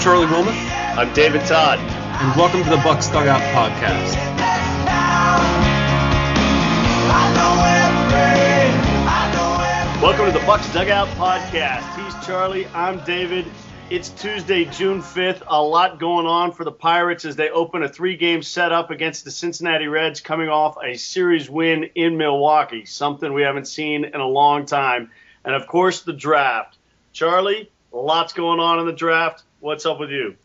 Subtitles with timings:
[0.00, 1.78] I'm Charlie Wilmoth, I'm David Todd.
[1.78, 4.16] and welcome to the Bucs Dugout Podcast.
[10.00, 12.02] Welcome to the Bucs Dugout Podcast.
[12.02, 12.66] He's Charlie.
[12.68, 13.44] I'm David.
[13.90, 15.42] It's Tuesday, June 5th.
[15.46, 19.30] A lot going on for the Pirates as they open a three-game setup against the
[19.30, 24.26] Cincinnati Reds, coming off a series win in Milwaukee, something we haven't seen in a
[24.26, 25.10] long time.
[25.44, 26.78] And of course, the draft.
[27.12, 29.42] Charlie, lots going on in the draft.
[29.60, 30.36] What's up with you?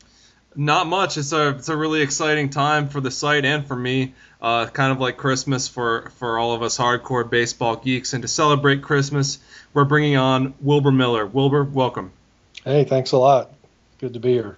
[0.58, 1.18] Not much.
[1.18, 4.14] It's a it's a really exciting time for the site and for me.
[4.42, 8.14] Uh, kind of like Christmas for for all of us hardcore baseball geeks.
[8.14, 9.40] And to celebrate Christmas,
[9.74, 11.26] we're bringing on Wilbur Miller.
[11.26, 12.12] Wilbur, welcome.
[12.66, 13.54] Hey, thanks a lot.
[14.00, 14.58] Good to be here.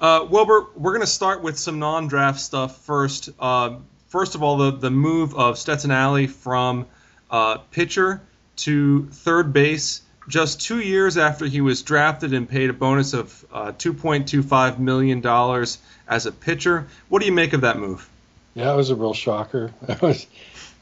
[0.00, 3.28] Uh, Wilbur, we're going to start with some non-draft stuff first.
[3.38, 3.76] Uh,
[4.08, 6.86] first of all, the the move of Stetson Allie from
[7.30, 8.22] uh, pitcher
[8.56, 13.44] to third base just two years after he was drafted and paid a bonus of
[13.52, 15.78] uh, 2.25 million dollars
[16.08, 16.86] as a pitcher.
[17.08, 18.08] What do you make of that move?
[18.54, 19.72] Yeah, it was a real shocker.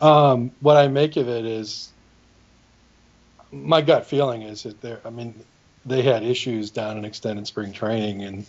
[0.01, 1.91] Um, what I make of it is
[3.51, 5.01] my gut feeling is that there.
[5.05, 5.35] I mean,
[5.85, 8.47] they had issues down in extended spring training, and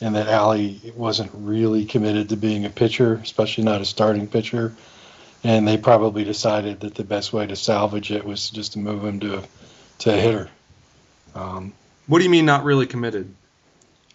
[0.00, 4.74] and that Allie wasn't really committed to being a pitcher, especially not a starting pitcher.
[5.42, 9.04] And they probably decided that the best way to salvage it was just to move
[9.04, 9.42] him to
[10.00, 10.50] to a hitter.
[11.34, 11.72] Um,
[12.06, 13.34] What do you mean not really committed?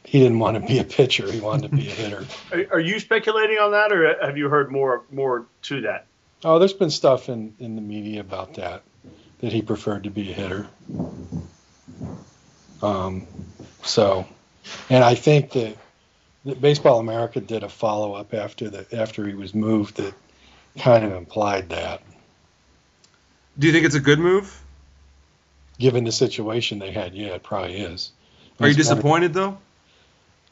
[0.04, 2.26] he didn't want to be a pitcher; he wanted to be a hitter.
[2.52, 6.08] Are, are you speculating on that, or have you heard more more to that?
[6.44, 8.82] Oh, there's been stuff in, in the media about that,
[9.42, 10.68] that he preferred to be a hitter.
[12.82, 13.28] Um,
[13.84, 14.26] so,
[14.90, 15.78] and I think that,
[16.46, 20.16] that Baseball America did a follow up after the after he was moved that
[20.80, 22.02] kind of implied that,
[23.60, 24.60] Do you think it's a good move?
[25.82, 27.14] Given the situation they had.
[27.14, 28.12] Yeah, it probably is.
[28.60, 29.58] Are you It's kind of- disappointed though?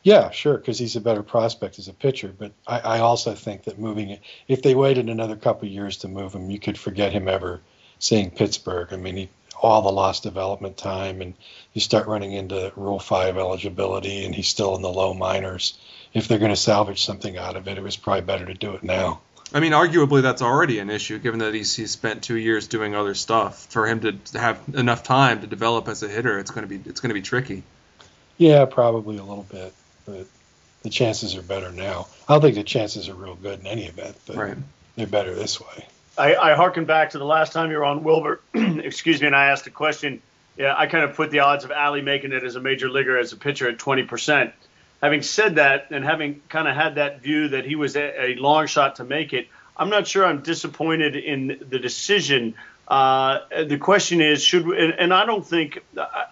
[0.02, 2.34] Yeah, sure, because he's a better prospect as a pitcher.
[2.38, 5.98] But I, I also think that moving it, if they waited another couple of years
[5.98, 7.60] to move him, you could forget him ever
[8.00, 8.88] seeing Pittsburgh.
[8.94, 9.30] I mean, he,
[9.62, 11.34] all the lost development time, and
[11.74, 15.78] you start running into Rule Five eligibility, and he's still in the low minors.
[16.14, 18.74] If they're going to salvage something out of it, it was probably better to do
[18.76, 19.20] it now.
[19.54, 22.96] I mean, arguably that's already an issue, given that he's he's spent two years doing
[22.96, 23.66] other stuff.
[23.70, 26.90] For him to have enough time to develop as a hitter, it's going to be
[26.90, 27.64] it's going to be tricky.
[28.38, 29.74] Yeah, probably a little bit,
[30.06, 30.28] but
[30.84, 32.08] the chances are better now.
[32.28, 34.58] I don't think the chances are real good in any event, but Right.
[34.96, 35.86] they're better this way.
[36.18, 39.36] I, I harken back to the last time you were on Wilbur, excuse me, and
[39.36, 40.22] I asked a question.
[40.58, 43.18] Yeah, I kind of put the odds of Allie making it as a major leaguer
[43.18, 44.52] as a pitcher at 20%.
[45.02, 48.36] Having said that, and having kind of had that view that he was a, a
[48.36, 52.56] long shot to make it, I'm not sure I'm disappointed in the decision.
[52.88, 55.80] Uh, the question is, should we, and, and I don't think,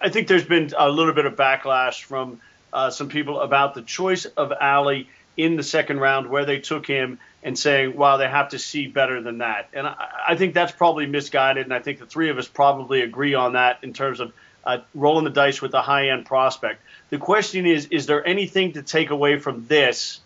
[0.02, 2.42] I- think there's been a little bit of backlash from
[2.74, 5.08] uh, some people about the choice of Allie
[5.38, 8.88] in the second round where they took him and saying, wow, they have to see
[8.88, 9.70] better than that.
[9.72, 11.64] And I, I think that's probably misguided.
[11.64, 14.34] And I think the three of us probably agree on that in terms of
[14.68, 16.82] uh, rolling the dice with a high end prospect.
[17.10, 20.20] The question is, is there anything to take away from this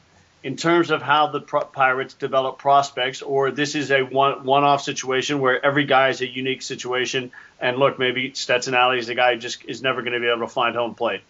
[0.43, 5.39] in terms of how the Pirates develop prospects, or this is a one off situation
[5.39, 7.31] where every guy is a unique situation?
[7.59, 10.27] And look, maybe Stetson Allie is a guy who just is never going to be
[10.27, 11.21] able to find home plate.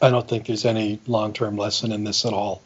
[0.00, 2.62] I don't think there's any long-term lesson in this at all.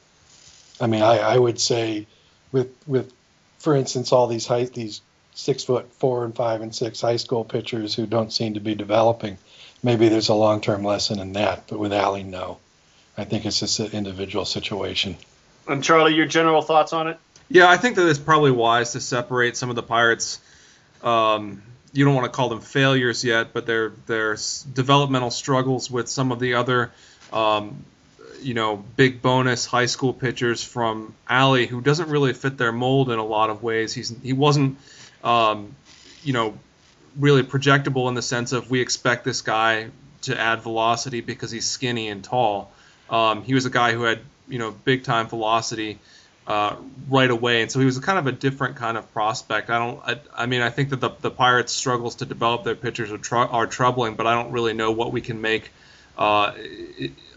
[0.81, 2.07] I mean, I, I would say,
[2.53, 3.13] with with,
[3.59, 5.01] for instance, all these high these
[5.35, 8.77] six foot four and five and six high school pitchers who don't seem to be
[8.77, 9.37] developing,
[9.85, 11.69] maybe there's a long-term lesson in that.
[11.69, 12.59] But with Allie, no.
[13.17, 15.17] I think it's just an individual situation.
[15.69, 17.19] And Charlie, your general thoughts on it?
[17.49, 20.41] Yeah, I think that it's probably wise to separate some of the Pirates.
[21.03, 21.63] Um,
[21.93, 26.09] you don't want to call them failures yet, but their their s- developmental struggles with
[26.09, 26.91] some of the other,
[27.33, 27.85] um,
[28.43, 33.11] you know, big bonus high school pitchers from Allie, who doesn't really fit their mold
[33.11, 33.93] in a lot of ways.
[33.93, 34.79] He's he wasn't,
[35.23, 35.77] um,
[36.25, 36.59] you know,
[37.19, 39.89] really projectable in the sense of we expect this guy
[40.23, 42.73] to add velocity because he's skinny and tall.
[43.11, 45.99] Um, he was a guy who had you know big time velocity
[46.47, 46.77] uh,
[47.09, 49.71] right away, and so he was kind of a different kind of prospect.
[49.71, 52.75] I don't, I, I mean, I think that the, the Pirates' struggles to develop their
[52.75, 55.71] pitchers are, tr- are troubling, but I don't really know what we can make
[56.19, 56.53] uh,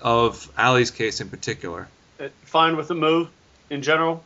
[0.01, 1.87] of Allie's case in particular.
[2.19, 3.29] Uh, Fine with the move
[3.69, 4.23] in general?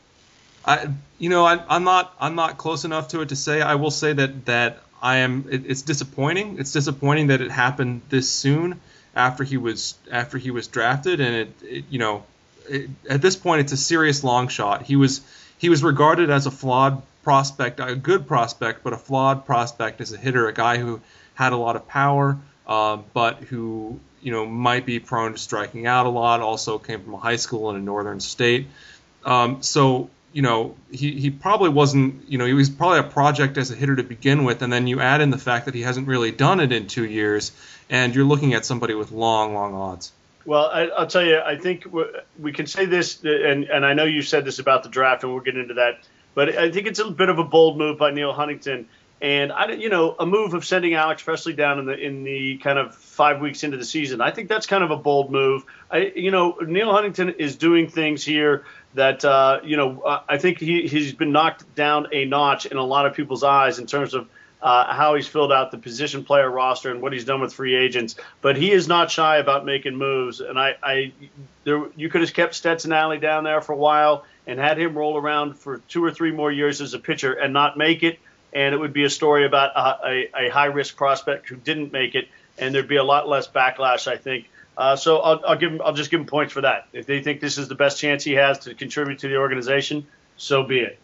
[0.66, 0.88] I,
[1.20, 3.62] you know, I, I'm not, I'm not close enough to it to say.
[3.62, 5.46] I will say that that I am.
[5.50, 6.58] It, it's disappointing.
[6.60, 8.80] It's disappointing that it happened this soon
[9.16, 12.24] after he was after he was drafted, and it, it you know,
[12.70, 14.84] it, at this point, it's a serious long shot.
[14.84, 15.22] He was
[15.58, 20.12] he was regarded as a flawed prospect, a good prospect, but a flawed prospect as
[20.12, 21.02] a hitter, a guy who
[21.36, 22.38] had a lot of power,
[22.68, 26.42] um, but who you know, might be prone to striking out a lot.
[26.42, 28.68] Also came from a high school in a northern state.
[29.26, 33.58] Um, so, you know, he, he probably wasn't, you know, he was probably a project
[33.58, 34.62] as a hitter to begin with.
[34.62, 37.06] And then you add in the fact that he hasn't really done it in two
[37.06, 37.52] years,
[37.90, 40.12] and you're looking at somebody with long, long odds.
[40.46, 41.86] Well, I, will tell you, I think
[42.40, 45.32] we can say this, and, and I know you said this about the draft, and
[45.32, 46.00] we'll get into that.
[46.34, 48.88] But I think it's a bit of a bold move by Neil Huntington
[49.22, 52.58] and I, you know, a move of sending Alex Presley down in the in the
[52.58, 54.20] kind of five weeks into the season.
[54.20, 55.64] I think that's kind of a bold move.
[55.92, 58.66] I, you know, Neil Huntington is doing things here
[58.96, 62.84] that, uh, you know, I think he he's been knocked down a notch in a
[62.84, 64.28] lot of people's eyes in terms of
[64.60, 67.76] uh, how he's filled out the position player roster and what he's done with free
[67.76, 68.16] agents.
[68.42, 70.40] But he is not shy about making moves.
[70.40, 71.14] And I, I
[71.64, 74.98] there, you could have kept Stetson Allie down there for a while and had him
[74.98, 78.18] roll around for two or three more years as a pitcher and not make it
[78.54, 81.92] and it would be a story about a, a, a high risk prospect who didn't
[81.92, 82.28] make it,
[82.58, 84.50] and there'd be a lot less backlash, I think.
[84.78, 86.88] Uh, so I'll, I'll, give him, I'll just give him points for that.
[86.94, 90.08] If they think this is the best chance he has to contribute to the organization,
[90.38, 90.98] so be it.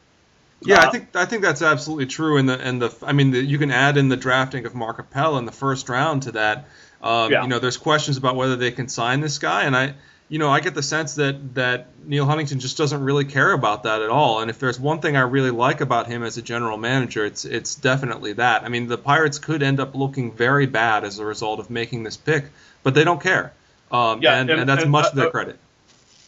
[0.62, 2.38] Yeah, uh, I think I think that's absolutely true.
[2.38, 4.98] And the and the I mean, the, you can add in the drafting of Mark
[4.98, 6.68] Appel in the first round to that.
[7.02, 7.44] Um, yeah.
[7.44, 9.94] You know, there's questions about whether they can sign this guy, and I
[10.30, 13.84] you know, I get the sense that that Neil Huntington just doesn't really care about
[13.84, 14.42] that at all.
[14.42, 17.46] And if there's one thing I really like about him as a general manager, it's
[17.46, 18.64] it's definitely that.
[18.64, 22.04] I mean, the Pirates could end up looking very bad as a result of making
[22.04, 22.46] this pick,
[22.84, 23.54] but they don't care.
[23.90, 25.60] Um, yeah, and, and, and that's and, much uh, to their uh, credit.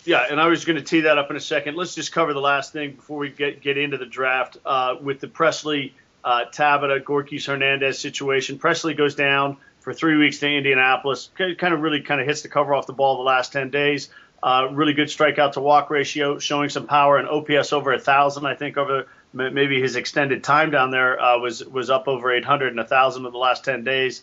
[0.06, 1.76] Yeah, and I was going to tee that up in a second.
[1.76, 5.20] Let's just cover the last thing before we get get into the draft uh, with
[5.20, 5.94] the Presley,
[6.24, 8.60] uh, Tabata, Gorkys Hernandez situation.
[8.60, 9.58] Presley goes down
[9.90, 11.32] for three weeks to Indianapolis.
[11.36, 14.10] Kind of really kind of hits the cover off the ball the last 10 days.
[14.44, 18.46] Uh, really good strikeout to walk ratio, showing some power and OPS over a thousand.
[18.46, 22.68] I think over maybe his extended time down there uh, was was up over 800
[22.68, 24.22] and a thousand in the last 10 days.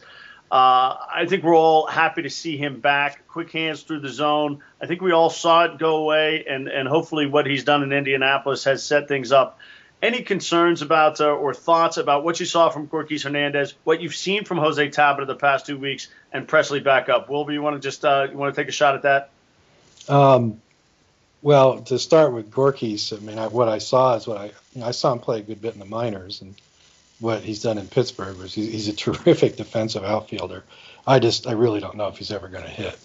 [0.53, 3.27] Uh, I think we're all happy to see him back.
[3.27, 4.63] Quick hands through the zone.
[4.81, 7.93] I think we all saw it go away, and and hopefully what he's done in
[7.93, 9.59] Indianapolis has set things up
[10.03, 14.15] any concerns about uh, or thoughts about what you saw from Gorkys Hernandez, what you've
[14.15, 17.29] seen from Jose Tabata the past two weeks, and Presley back up?
[17.29, 19.31] Wilbur, you want to just uh, you want to take a shot at that?
[20.09, 20.61] Um,
[21.43, 24.81] well, to start with Gorkys, I mean, I, what I saw is what I you
[24.81, 26.55] know, I saw him play a good bit in the minors, and
[27.19, 30.65] what he's done in Pittsburgh was he's, he's a terrific defensive outfielder.
[31.07, 32.99] I just I really don't know if he's ever going to hit.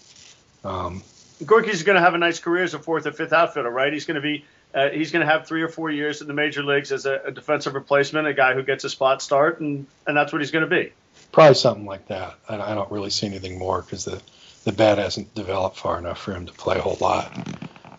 [0.64, 1.02] Um,
[1.42, 3.92] Gorkys is going to have a nice career as a fourth or fifth outfielder, right?
[3.92, 6.34] He's going to be uh, he's going to have three or four years in the
[6.34, 9.86] major leagues as a, a, defensive replacement, a guy who gets a spot start, and,
[10.06, 10.92] and that's what he's going to be.
[11.30, 12.34] Probably something like that.
[12.48, 14.22] I, I don't really see anything more because the,
[14.64, 17.36] the bat hasn't developed far enough for him to play a whole lot.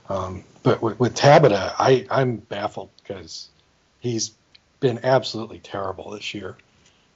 [0.09, 3.49] Um, but with, with Tabata, I, I'm baffled because
[3.99, 4.31] he's
[4.79, 6.57] been absolutely terrible this year.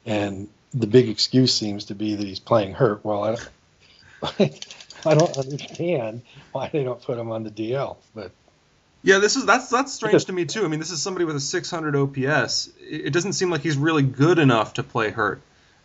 [0.05, 3.03] And the big excuse seems to be that he's playing hurt.
[3.03, 3.37] Well, I,
[5.05, 6.21] I don't understand
[6.51, 8.31] why they don't put him on the DL, but
[9.07, 10.65] yeah, this is that's that's strange to me too.
[10.65, 12.69] I mean, this is somebody with a 600 OPS.
[12.81, 15.39] It doesn't seem like he's really good enough to play hurt.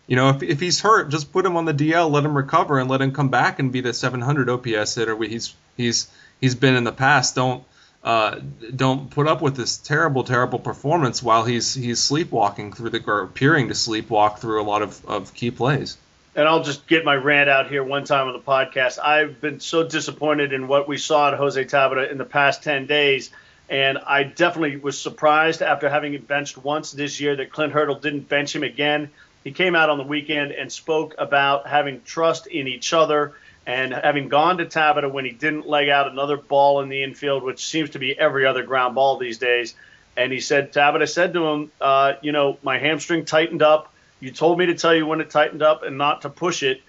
[0.09, 2.81] You know, if, if he's hurt, just put him on the DL, let him recover,
[2.81, 6.09] and let him come back and be the 700 OPS hitter he's he's
[6.41, 7.37] he's been in the past.
[7.37, 7.63] Don't
[8.03, 8.41] uh,
[8.75, 13.23] don't put up with this terrible, terrible performance while he's he's sleepwalking through the or
[13.23, 15.97] appearing to sleepwalk through a lot of, of key plays
[16.35, 18.99] and I'll just get my rant out here one time on the podcast.
[18.99, 22.87] I've been so disappointed in what we saw at Jose Tabata in the past 10
[22.87, 23.31] days.
[23.69, 27.97] And I definitely was surprised after having him benched once this year that Clint Hurdle
[27.97, 29.11] didn't bench him again.
[29.45, 33.35] He came out on the weekend and spoke about having trust in each other
[33.67, 37.43] and having gone to Tabata when he didn't leg out another ball in the infield,
[37.43, 39.75] which seems to be every other ground ball these days.
[40.17, 43.92] And he said, Tabata said to him, uh, you know, my hamstring tightened up.
[44.23, 46.81] You told me to tell you when it tightened up and not to push it.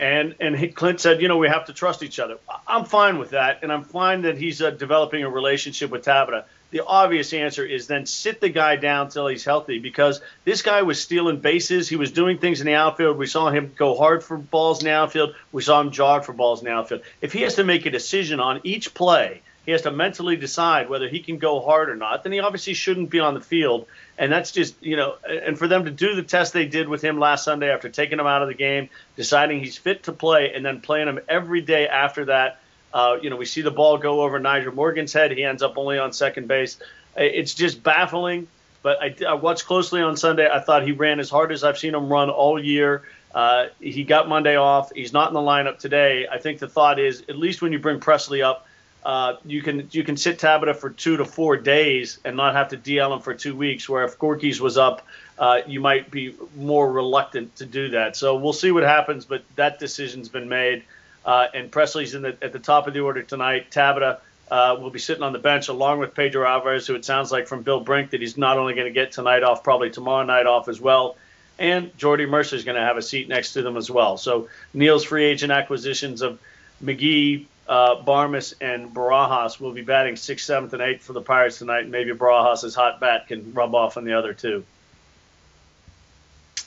[0.00, 2.38] And and Clint said, you know, we have to trust each other.
[2.66, 6.44] I'm fine with that, and I'm fine that he's uh, developing a relationship with Tabata.
[6.72, 10.82] The obvious answer is then sit the guy down till he's healthy because this guy
[10.82, 11.88] was stealing bases.
[11.88, 13.16] He was doing things in the outfield.
[13.16, 15.36] We saw him go hard for balls in the outfield.
[15.52, 17.02] We saw him jog for balls in the outfield.
[17.20, 20.88] If he has to make a decision on each play, he has to mentally decide
[20.88, 22.24] whether he can go hard or not.
[22.24, 23.86] Then he obviously shouldn't be on the field.
[24.18, 27.02] And that's just you know and for them to do the test they did with
[27.02, 30.52] him last sunday after taking him out of the game deciding he's fit to play
[30.54, 32.60] and then playing him every day after that
[32.94, 35.32] uh, you know we see the ball go over Nyjer Morgan's head.
[35.32, 36.78] He ends up only on second base.
[37.16, 38.48] It's just baffling
[38.82, 40.48] but I, I watched closely on sunday.
[40.52, 43.02] I thought he ran as hard as i've seen him run all year.
[43.34, 44.92] Uh, he got monday off.
[44.94, 46.26] He's not in the lineup today.
[46.30, 48.66] I think the thought is at least when you bring Presley up
[49.04, 52.68] uh, you can you can sit Tabata for two to four days and not have
[52.68, 53.88] to DL him for two weeks.
[53.88, 55.06] Where if Gorkys was up,
[55.38, 58.16] uh, you might be more reluctant to do that.
[58.16, 59.24] So we'll see what happens.
[59.24, 60.84] But that decision's been made.
[61.24, 63.70] uh, and Presley's in the, at the top of the order tonight.
[63.70, 64.18] Tabata
[64.50, 67.46] uh, will be sitting on the bench along with Pedro Alvarez, who it sounds like
[67.46, 70.46] from Bill Brink that he's not only going to get tonight off, probably tomorrow night
[70.46, 71.16] off as well.
[71.58, 74.16] And Jordy Mercer is going to have a seat next to them as well.
[74.16, 76.40] So Neil's free agent acquisitions of
[76.82, 81.56] McGehee, uh, Barmes, and Barajas will be batting sixth, seventh, and eighth for the Pirates
[81.56, 81.88] tonight.
[81.88, 84.62] Maybe Barajas' hot bat can rub off on the other two.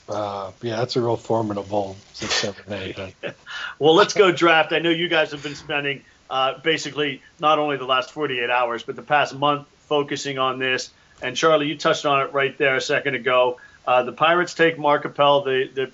[0.09, 2.97] Uh, yeah, that's a real formidable six, seven, eight.
[3.79, 4.73] well, let's go draft.
[4.73, 8.81] I know you guys have been spending uh, basically not only the last 48 hours,
[8.81, 10.89] but the past month focusing on this.
[11.21, 13.59] And Charlie, you touched on it right there a second ago.
[13.85, 15.91] Uh, the Pirates take Mark Appel, the, the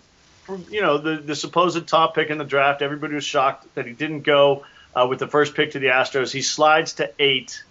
[0.69, 2.81] you know the, the supposed top pick in the draft.
[2.81, 4.63] Everybody was shocked that he didn't go
[4.95, 6.31] uh, with the first pick to the Astros.
[6.31, 7.63] He slides to eight.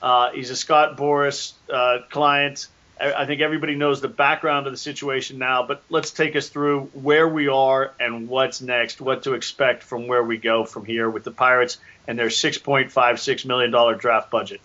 [0.00, 2.68] Uh, he's a Scott Boras uh, client.
[3.00, 6.90] I think everybody knows the background of the situation now, but let's take us through
[6.92, 11.10] where we are and what's next, what to expect from where we go from here
[11.10, 14.60] with the Pirates and their $6.56 million draft budget.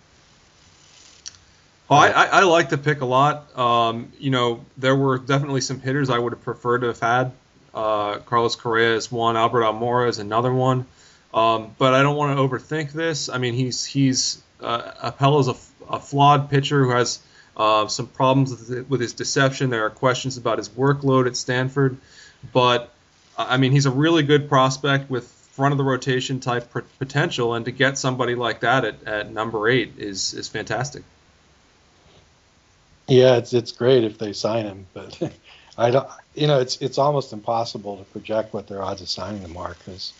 [1.89, 3.57] Well, I, I, like the pick a lot.
[3.57, 7.31] Um, you know, there were definitely some hitters I would have preferred to have had.
[7.73, 10.85] Uh, Carlos Correa is one, Albert Almora is another one.
[11.33, 13.29] Um, but I don't want to overthink this.
[13.29, 15.55] I mean, he's he's uh, a,
[15.89, 17.19] a flawed pitcher who has
[17.55, 19.69] uh, some problems with, with his deception.
[19.69, 21.97] There are questions about his workload at Stanford,
[22.53, 22.91] but
[23.37, 27.65] I mean he's a really good prospect with front of the rotation type potential, and
[27.65, 31.03] to get somebody like that at, at number eight is is fantastic.
[33.07, 35.21] Yeah, it's it's great if they sign him, but
[35.77, 36.07] I don't.
[36.33, 39.75] You know, it's it's almost impossible to project what their odds of signing him are
[39.77, 40.13] because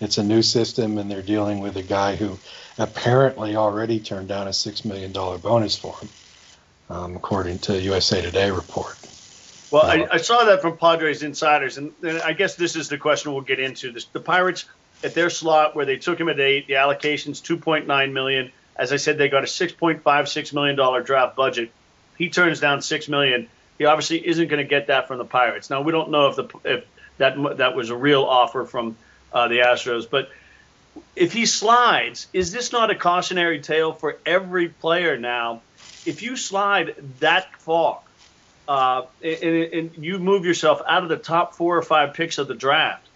[0.00, 2.38] it's a new system and they're dealing with a guy who
[2.78, 6.08] apparently already turned down a six million dollar bonus for him
[6.90, 8.96] um, according to USA Today report.
[9.70, 12.88] Well, uh, I, I, saw that from Padres insiders, and, and, I guess this is
[12.88, 13.92] the question we'll get into.
[13.92, 14.64] This, the Pirates
[15.04, 18.50] at their slot where they took him at eight, the allocation's 2.9 million.
[18.76, 21.70] As I said, they got a 6.56 million dollar draft budget.
[22.18, 23.48] He turns down six million.
[23.78, 25.70] He obviously isn't going to get that from the Pirates.
[25.70, 26.84] Now we don't know if the if
[27.16, 28.96] that that was a real offer from
[29.32, 30.30] uh, the Astros, but
[31.14, 35.62] if he slides, is this not a cautionary tale for every player now
[36.06, 38.00] if you slide that far
[38.68, 42.48] uh, and, and, you move yourself out of the top four or five picks of
[42.48, 43.06] the draft,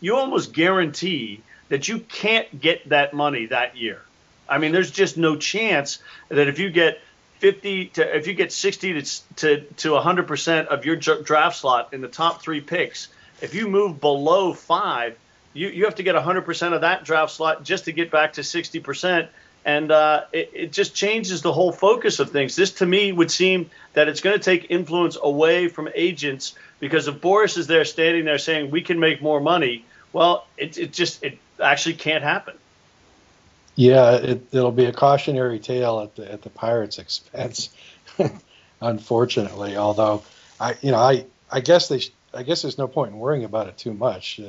[0.00, 4.00] you almost guarantee that you can't get that money that year.
[4.48, 7.00] I mean, there's just no chance that if you get
[7.38, 11.92] 50 to if you get 60 to to, to 100 percent of your draft slot
[11.92, 13.08] in the top three picks,
[13.40, 15.16] if you move below five,
[15.52, 18.34] you, you have to get 100 percent of that draft slot just to get back
[18.34, 19.28] to 60 percent
[19.64, 22.56] and uh, it, it, just changes the whole focus of things.
[22.56, 27.08] This, to me, would seem that it's going to take influence away from agents because
[27.08, 30.92] if Boras is there standing there saying we can make more money, well, it, it
[30.92, 32.54] just it actually can't happen.
[33.76, 37.70] Yeah, it, it'll be a cautionary tale at the at the Pirates' expense,
[38.80, 39.76] unfortunately.
[39.76, 40.22] Although,
[40.58, 42.00] I you know I I guess they
[42.32, 44.40] I guess there's no point in worrying about it too much.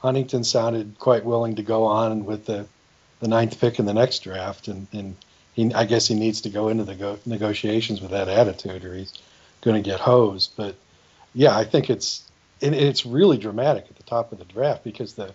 [0.00, 2.66] Huntington sounded quite willing to go on with the
[3.20, 5.14] the ninth pick in the next draft, and, and
[5.52, 8.94] he, I guess he needs to go into the go- negotiations with that attitude, or
[8.94, 9.12] he's
[9.60, 10.52] going to get hosed.
[10.56, 10.74] But
[11.34, 12.22] yeah, I think it's
[12.60, 15.34] it's really dramatic at the top of the draft because the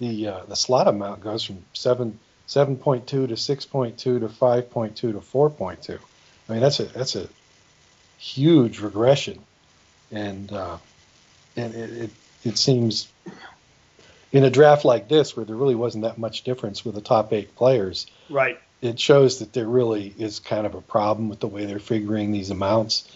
[0.00, 4.18] the uh, the slot amount goes from seven seven point two to six point two
[4.20, 5.98] to five point two to four point two.
[6.48, 7.26] I mean that's a that's a
[8.18, 9.40] huge regression,
[10.10, 10.76] and uh,
[11.56, 12.10] and it, it,
[12.44, 13.08] it seems
[14.34, 17.32] in a draft like this, where there really wasn't that much difference with the top
[17.32, 18.58] eight players, right?
[18.82, 22.32] It shows that there really is kind of a problem with the way they're figuring
[22.32, 23.08] these amounts.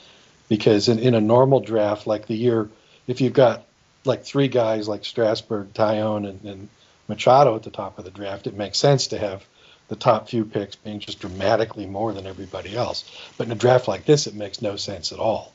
[0.49, 2.71] Because in, in a normal draft, like the year,
[3.07, 3.65] if you've got
[4.05, 6.69] like three guys like Strasburg, Taillon, and, and
[7.09, 9.45] Machado at the top of the draft, it makes sense to have
[9.89, 13.05] the top few picks being just dramatically more than everybody else.
[13.37, 15.53] But in a draft like this, it makes no sense at all.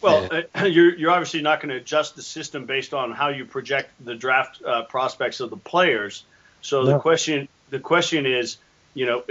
[0.00, 3.44] Well, uh, you're, you're obviously not going to adjust the system based on how you
[3.44, 6.24] project the draft uh, prospects of the players.
[6.60, 6.92] So no.
[6.92, 8.56] the question the question is,
[8.94, 9.22] you know,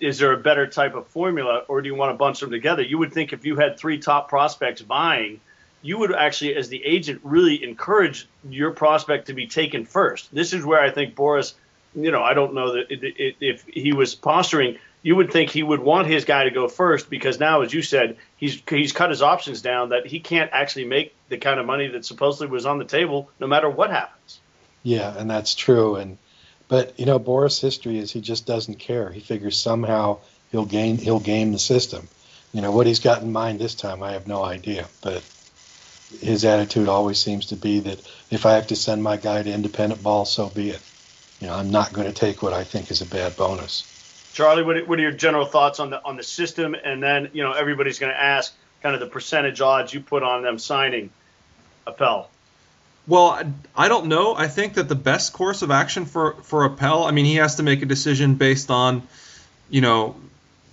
[0.00, 2.82] is there a better type of formula, or do you want to bunch them together?
[2.82, 5.40] You would think if you had three top prospects vying,
[5.82, 10.34] you would actually, as the agent, really encourage your prospect to be taken first.
[10.34, 11.54] This is where I think Boras,
[11.94, 15.80] you know, I don't know that if he was posturing you would think he would
[15.80, 19.20] want his guy to go first because now, as you said, he's he's cut his
[19.20, 22.78] options down that he can't actually make the kind of money that supposedly was on
[22.78, 24.40] the table no matter what happens.
[24.82, 25.96] Yeah, and that's true.
[25.96, 26.16] And
[26.68, 29.10] but you know, Boras' history is he just doesn't care.
[29.10, 30.20] He figures somehow
[30.50, 32.08] he'll gain he'll game the system.
[32.54, 34.86] You know what he's got in mind this time, I have no idea.
[35.02, 35.22] But
[36.22, 39.52] his attitude always seems to be that if I have to send my guy to
[39.52, 40.80] independent ball, so be it.
[41.40, 43.90] You know, I'm not going to take what I think is a bad bonus.
[44.34, 46.74] Charlie, what are, your general thoughts on the on the system?
[46.74, 50.24] And then you know everybody's going to ask kind of the percentage odds you put
[50.24, 51.10] on them signing
[51.86, 52.28] Appel.
[53.06, 53.40] Well,
[53.76, 54.34] I don't know.
[54.34, 57.56] I think that the best course of action for for Appel, I mean, he has
[57.56, 59.06] to make a decision based on,
[59.70, 60.16] you know,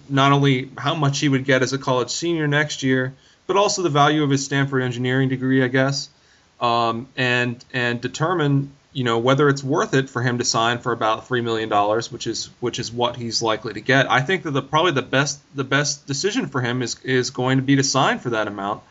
[0.09, 3.13] not only how much he would get as a college senior next year,
[3.45, 6.09] but also the value of his Stanford engineering degree, I guess,
[6.59, 10.91] um, and and determine you know whether it's worth it for him to sign for
[10.91, 14.09] about three million dollars, which is which is what he's likely to get.
[14.09, 17.57] I think that the probably the best the best decision for him is is going
[17.57, 18.83] to be to sign for that amount.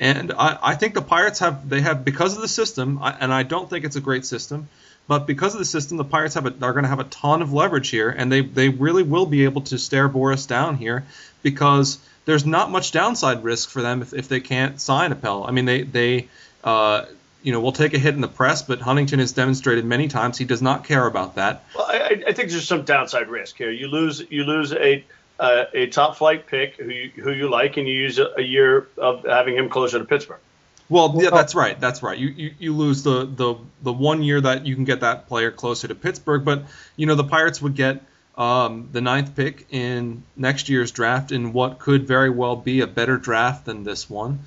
[0.00, 3.42] And I, I think the Pirates have they have because of the system, and I
[3.42, 4.68] don't think it's a great system,
[5.08, 7.42] but because of the system, the Pirates have a, are going to have a ton
[7.42, 11.04] of leverage here, and they they really will be able to stare Boras down here
[11.42, 15.44] because there's not much downside risk for them if, if they can't sign Appel.
[15.44, 16.28] I mean, they they
[16.62, 17.06] uh,
[17.48, 20.36] you know will take a hit in the press, but Huntington has demonstrated many times
[20.36, 21.64] he does not care about that.
[21.74, 23.70] Well, I, I think there's some downside risk here.
[23.70, 25.02] You lose you lose a
[25.40, 28.42] uh, a top flight pick who you, who you like, and you use a, a,
[28.42, 30.40] year of having him closer to Pittsburgh.
[30.90, 31.80] Well, yeah, that's right.
[31.80, 32.18] That's right.
[32.18, 35.50] You, you you lose the, the the one year that you can get that player
[35.50, 36.64] closer to Pittsburgh, but
[36.96, 38.02] you know the Pirates would get
[38.36, 42.86] um, the ninth pick in next year's draft in what could very well be a
[42.86, 44.40] better draft than this one.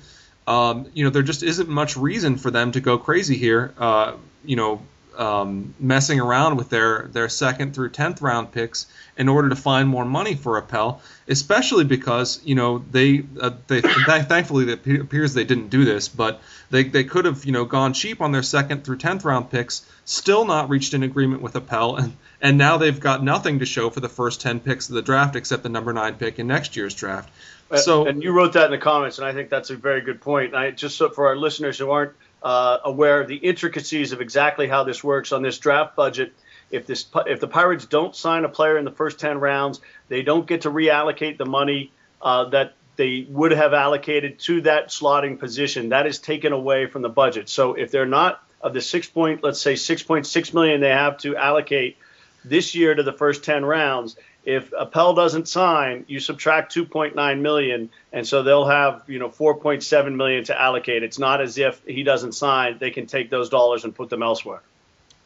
[0.46, 3.72] Um, you know, there just isn't much reason for them to go crazy here.
[3.78, 4.82] Uh, you know,
[5.16, 9.88] um, messing around with their their second through tenth round picks in order to find
[9.88, 15.44] more money for Appel, especially because you know they uh, they thankfully it appears they
[15.44, 18.84] didn't do this, but they they could have you know gone cheap on their second
[18.84, 23.00] through tenth round picks, still not reached an agreement with Appel, and and now they've
[23.00, 25.92] got nothing to show for the first ten picks of the draft except the number
[25.92, 27.30] nine pick in next year's draft.
[27.78, 30.20] So and you wrote that in the comments, and I think that's a very good
[30.20, 30.54] point.
[30.54, 34.68] I just so for our listeners who aren't uh, aware of the intricacies of exactly
[34.68, 36.32] how this works on this draft budget.
[36.70, 40.22] If this if the Pirates don't sign a player in the first ten rounds, they
[40.22, 45.38] don't get to reallocate the money uh, that they would have allocated to that slotting
[45.38, 45.90] position.
[45.90, 47.48] That is taken away from the budget.
[47.48, 50.90] So if they're not of the six point, let's say six point six million they
[50.90, 51.96] have to allocate
[52.44, 57.90] this year to the first ten rounds, if Appel doesn't sign, you subtract 2.9 million,
[58.12, 61.02] and so they'll have you know 4.7 million to allocate.
[61.02, 64.22] It's not as if he doesn't sign; they can take those dollars and put them
[64.22, 64.62] elsewhere.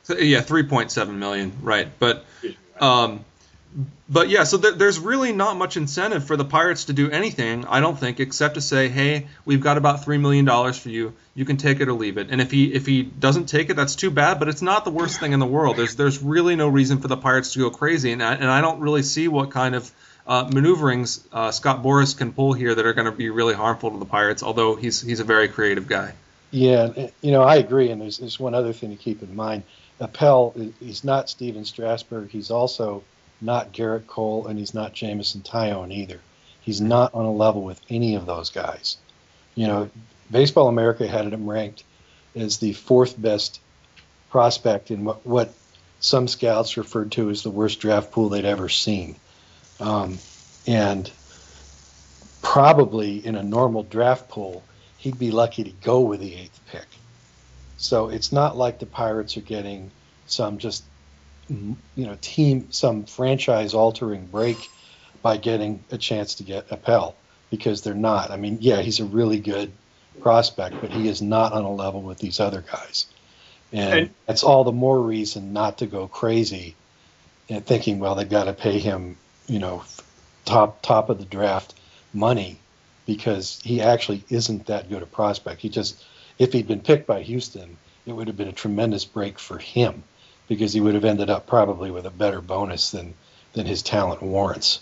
[0.08, 1.88] Yeah, 3.7 million, right?
[1.98, 2.24] But
[2.80, 3.24] um,
[4.08, 7.80] but yeah, so there's really not much incentive for the Pirates to do anything, I
[7.80, 11.12] don't think, except to say, hey, we've got about three million dollars for you.
[11.34, 12.30] You can take it or leave it.
[12.30, 14.38] And if he if he doesn't take it, that's too bad.
[14.38, 15.76] But it's not the worst thing in the world.
[15.76, 18.62] There's there's really no reason for the Pirates to go crazy, and I, and I
[18.62, 19.90] don't really see what kind of
[20.26, 23.90] uh, maneuverings uh, Scott Boras can pull here that are going to be really harmful
[23.90, 24.42] to the Pirates.
[24.42, 26.14] Although he's he's a very creative guy.
[26.50, 27.90] Yeah, you know I agree.
[27.90, 29.64] And there's there's one other thing to keep in mind.
[30.00, 32.30] Appel, he's not Stephen Strasburg.
[32.30, 33.02] He's also
[33.40, 36.20] not Gerrit Cole, and he's not Jameson Taillon either.
[36.60, 38.96] He's not on a level with any of those guys.
[39.54, 39.90] You know,
[40.30, 41.84] Baseball America had him ranked
[42.34, 43.60] as the fourth best
[44.30, 45.54] prospect in what, what
[46.00, 49.16] some scouts referred to as the worst draft pool they'd ever seen.
[49.80, 50.18] Um,
[50.66, 51.10] and
[52.42, 54.62] probably in a normal draft pool,
[54.98, 56.86] he'd be lucky to go with the eighth pick.
[57.76, 59.90] So it's not like the Pirates are getting
[60.26, 60.82] some just
[61.48, 64.56] you know team some franchise altering break
[65.22, 67.14] by getting a chance to get Appel
[67.50, 68.30] because they're not.
[68.30, 69.72] I mean, yeah, he's a really good
[70.20, 73.06] prospect, but he is not on a level with these other guys.
[73.72, 76.74] And, and that's all the more reason not to go crazy
[77.48, 79.84] and thinking, well, they've got to pay him, you know,
[80.44, 81.74] top top of the draft
[82.12, 82.58] money
[83.04, 85.60] because he actually isn't that good a prospect.
[85.60, 86.04] He just
[86.38, 90.02] if he'd been picked by Houston, it would have been a tremendous break for him
[90.48, 93.14] because he would have ended up probably with a better bonus than
[93.52, 94.80] than his talent warrants.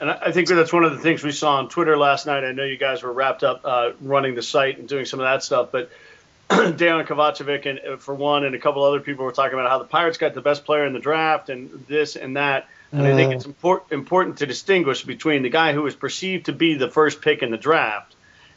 [0.00, 2.42] And I think that's one of the things we saw on Twitter last night.
[2.42, 5.24] I know you guys were wrapped up uh, running the site and doing some of
[5.24, 5.90] that stuff, but
[6.50, 9.78] Dejan Kovacevic and uh, for one, and a couple other people were talking about how
[9.78, 12.66] the Pirates got the best player in the draft and this and that.
[12.92, 16.46] And uh, I think it's import, important to distinguish between the guy who was perceived
[16.46, 18.14] to be the first pick in the draft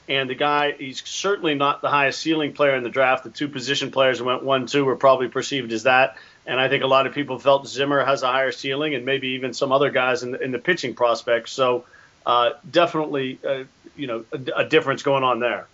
[0.09, 3.23] and the guy, he's certainly not the highest ceiling player in the draft.
[3.23, 6.17] The two position players who went one, two were probably perceived as that.
[6.47, 9.29] And I think a lot of people felt Zimmer has a higher ceiling, and maybe
[9.29, 11.51] even some other guys in the, in the pitching prospects.
[11.51, 11.85] So
[12.25, 13.65] uh, definitely, uh,
[13.97, 15.67] you know, a, a, difference going on there.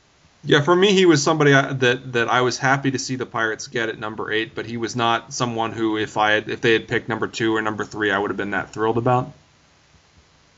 [0.44, 3.26] Yeah, for me, he was somebody I, that that I was happy to see the
[3.26, 6.60] Pirates get at number eight, but he was not someone who, if I had, if
[6.60, 9.32] they had picked number two or number three, I would have been that thrilled about.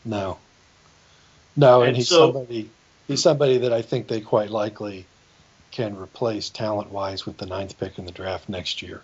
[0.06, 0.38] No,
[1.56, 2.69] no, and, and he's so, somebody
[3.08, 5.06] he's somebody that I think they quite likely
[5.71, 9.01] can replace talent wise with the ninth pick in the draft next year.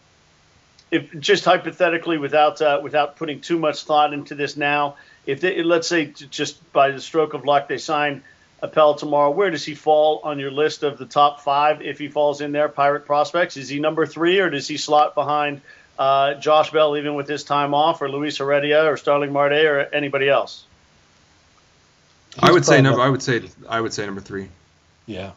[0.92, 5.64] If just hypothetically, without uh, without putting too much thought into this now, if they,
[5.64, 8.24] let's say just by the stroke of luck they sign
[8.62, 12.10] Appel tomorrow, where does he fall on your list of the top five if he
[12.10, 12.70] falls in there?
[12.70, 15.62] Pirate prospects is he number three or does he slot behind
[15.98, 19.82] uh, Josh Bell even with his time off, or Luis Heredia or Starling Marte or
[19.94, 20.66] anybody else?
[22.36, 23.02] He's I would say number.
[23.02, 24.50] I would say I would say number three.
[25.06, 25.32] Yeah.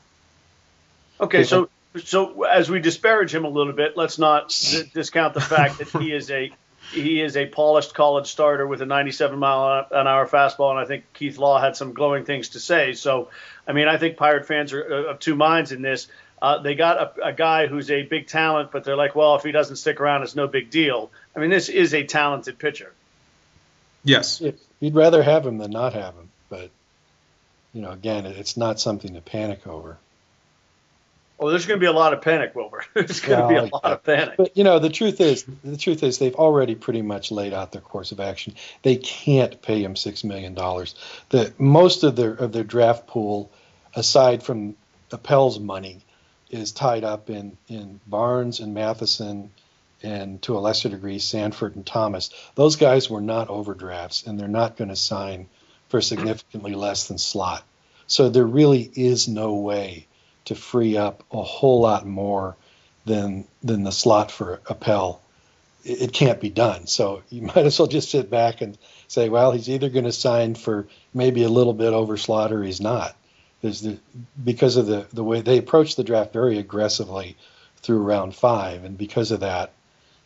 [1.21, 1.69] Okay, so
[2.03, 5.89] so as we disparage him a little bit, let's not d- discount the fact that
[5.89, 6.53] he is a
[6.93, 10.85] he is a polished college starter with a 97 mile an hour fastball, and I
[10.85, 12.93] think Keith Law had some glowing things to say.
[12.93, 13.31] So,
[13.67, 16.09] I mean, I think Pirate fans are uh, of two minds in this.
[16.43, 19.43] Uh, they got a, a, guy who's a big talent, but they're like, well, if
[19.45, 21.11] he doesn't stick around, it's no big deal.
[21.35, 22.93] I mean, this is a talented pitcher.
[24.05, 24.43] Yes,
[24.81, 26.71] you'd rather have him than not have him, but
[27.73, 29.97] you know, again, it's not something to panic over.
[31.45, 32.87] Oh, there's going to be a lot of panic, Wilbur.
[32.95, 34.37] There's going to be a oh, lot of panic.
[34.39, 37.71] But you know, the truth is, the truth is, they've already pretty much laid out
[37.71, 38.55] their course of action.
[38.81, 40.95] They can't pay him six million dollars.
[41.29, 43.53] The most of their of their draft pool,
[43.95, 44.75] aside from
[45.13, 46.01] Appel's money,
[46.49, 49.51] is tied up in in Barnes and Mathisen,
[50.03, 52.31] and to a lesser degree Sanford and Thomas.
[52.55, 55.51] Those guys were not overdrafts, and they're not going to sign
[55.91, 57.63] for significantly less than slot.
[58.07, 60.07] So there really is no way
[60.47, 62.57] to free up a whole lot more
[63.05, 65.21] than than the slot for Appel.
[65.85, 66.87] It, it can't be done.
[66.87, 68.79] So you might as well just sit back and
[69.09, 72.63] say, well, he's either going to sign for maybe a little bit over slot or
[72.63, 73.17] he's not.
[73.63, 73.99] There's the
[74.43, 77.37] because of the the way they approach the draft very aggressively
[77.79, 79.73] through round five, and because of that,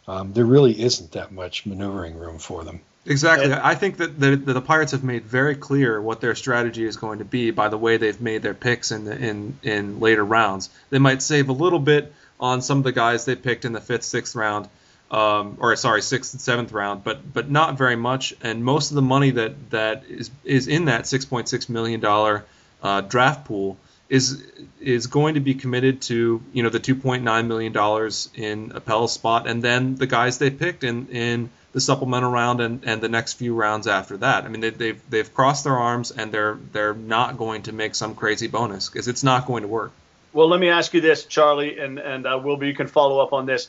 [0.06, 2.80] um, there really isn't that much maneuvering room for them.
[3.08, 3.52] Exactly.
[3.52, 6.96] I think that the, that the Pirates have made very clear what their strategy is
[6.96, 10.24] going to be by the way they've made their picks in the, in in later
[10.24, 10.68] rounds.
[10.90, 13.80] They might save a little bit on some of the guys they picked in the
[13.80, 14.68] fifth, sixth round,
[15.10, 18.34] um, or sorry, sixth and seventh round, but but not very much.
[18.42, 22.44] And most of the money that that is is in that 6.6 million dollar
[22.82, 23.78] uh, draft pool
[24.10, 24.42] is
[24.80, 29.46] is going to be committed to you know the 2.9 million dollars in Appel's spot,
[29.46, 33.34] and then the guys they picked in in the supplemental round and, and the next
[33.34, 34.44] few rounds after that.
[34.44, 37.94] I mean, they, they've they've crossed their arms and they're they're not going to make
[37.94, 39.92] some crazy bonus because it's not going to work.
[40.32, 43.32] Well, let me ask you this, Charlie, and and uh, Wilbur, you can follow up
[43.32, 43.68] on this.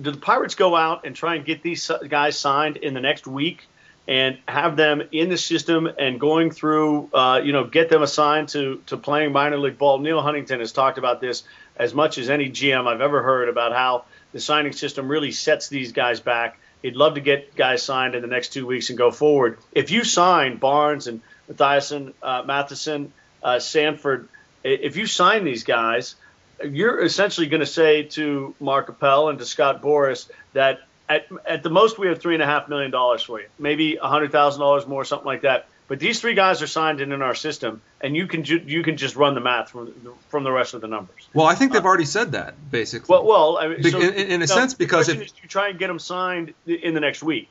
[0.00, 3.26] Do the Pirates go out and try and get these guys signed in the next
[3.26, 3.66] week
[4.06, 8.48] and have them in the system and going through, uh, you know, get them assigned
[8.50, 9.98] to to playing minor league ball?
[9.98, 11.44] Neil Huntington has talked about this
[11.76, 15.68] as much as any GM I've ever heard about how the signing system really sets
[15.68, 18.98] these guys back He'd love to get guys signed in the next two weeks and
[18.98, 19.56] go forward.
[19.72, 23.08] If you sign Barnes and Mathiasen, uh, Mathisen,
[23.42, 24.28] uh, Sanford,
[24.62, 26.14] if you sign these guys,
[26.62, 31.62] you're essentially going to say to Mark Appel and to Scott Boras that at, at
[31.62, 34.30] the most we have three and a half million dollars for you, maybe a hundred
[34.30, 35.68] thousand dollars more, something like that.
[35.86, 38.82] But these three guys are signed in in our system, and you can ju- you
[38.82, 39.92] can just run the math from
[40.28, 41.28] from the rest of the numbers.
[41.34, 43.12] Well, I think they've uh, already said that basically.
[43.12, 45.88] Well, well, I mean, so, in, in, a sense, because if you try and get
[45.88, 47.48] them signed in the next week.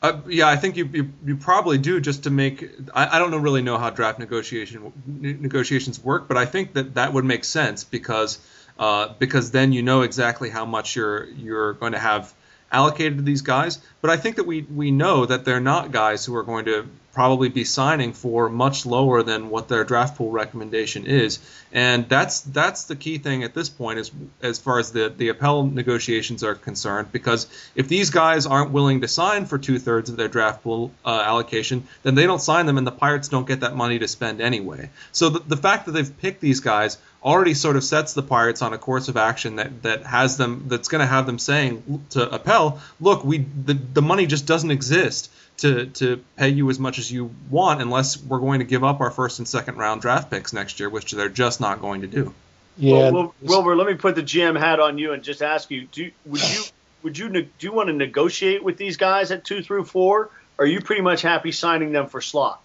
[0.00, 2.70] Uh, yeah, I think you, you, you probably do just to make.
[2.94, 6.94] I, I don't know, really know how draft negotiation negotiations work, but I think that
[6.94, 8.38] that would make sense because
[8.78, 12.32] uh, because then you know exactly how much you're you're going to have
[12.70, 13.80] allocated to these guys.
[14.00, 16.86] But I think that we we know that they're not guys who are going to
[17.18, 21.40] probably be signing for much lower than what their draft pool recommendation is.
[21.72, 25.30] And that's that's the key thing at this point as as far as the the
[25.30, 27.10] Appel negotiations are concerned.
[27.10, 30.92] Because if these guys aren't willing to sign for two thirds of their draft pool
[31.04, 34.06] uh, allocation, then they don't sign them, and the Pirates don't get that money to
[34.06, 34.88] spend anyway.
[35.10, 38.62] So the, the fact that they've picked these guys already sort of sets the Pirates
[38.62, 42.04] on a course of action that, that has them that's going to have them saying
[42.10, 46.78] to Appel, look, we the, the money just doesn't exist to to pay you as
[46.78, 50.00] much as you want unless we're going to give up our first and second round
[50.00, 52.34] draft picks next year, which they're just not going to do.
[52.76, 55.88] Yeah, well, Wilbur, let me put the GM hat on you and just ask you:
[55.90, 56.62] Do would you
[57.02, 60.30] would you do you want to negotiate with these guys at two through four?
[60.58, 62.60] Or are you pretty much happy signing them for slot?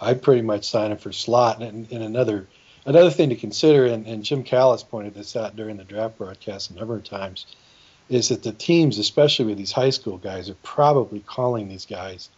[0.00, 2.46] I pretty much sign them for slot, and, and another
[2.86, 6.70] another thing to consider, and, and Jim Callis pointed this out during the draft broadcast
[6.70, 7.46] a number of times
[8.10, 12.28] is that the teams, especially with these high school guys, are probably calling these guys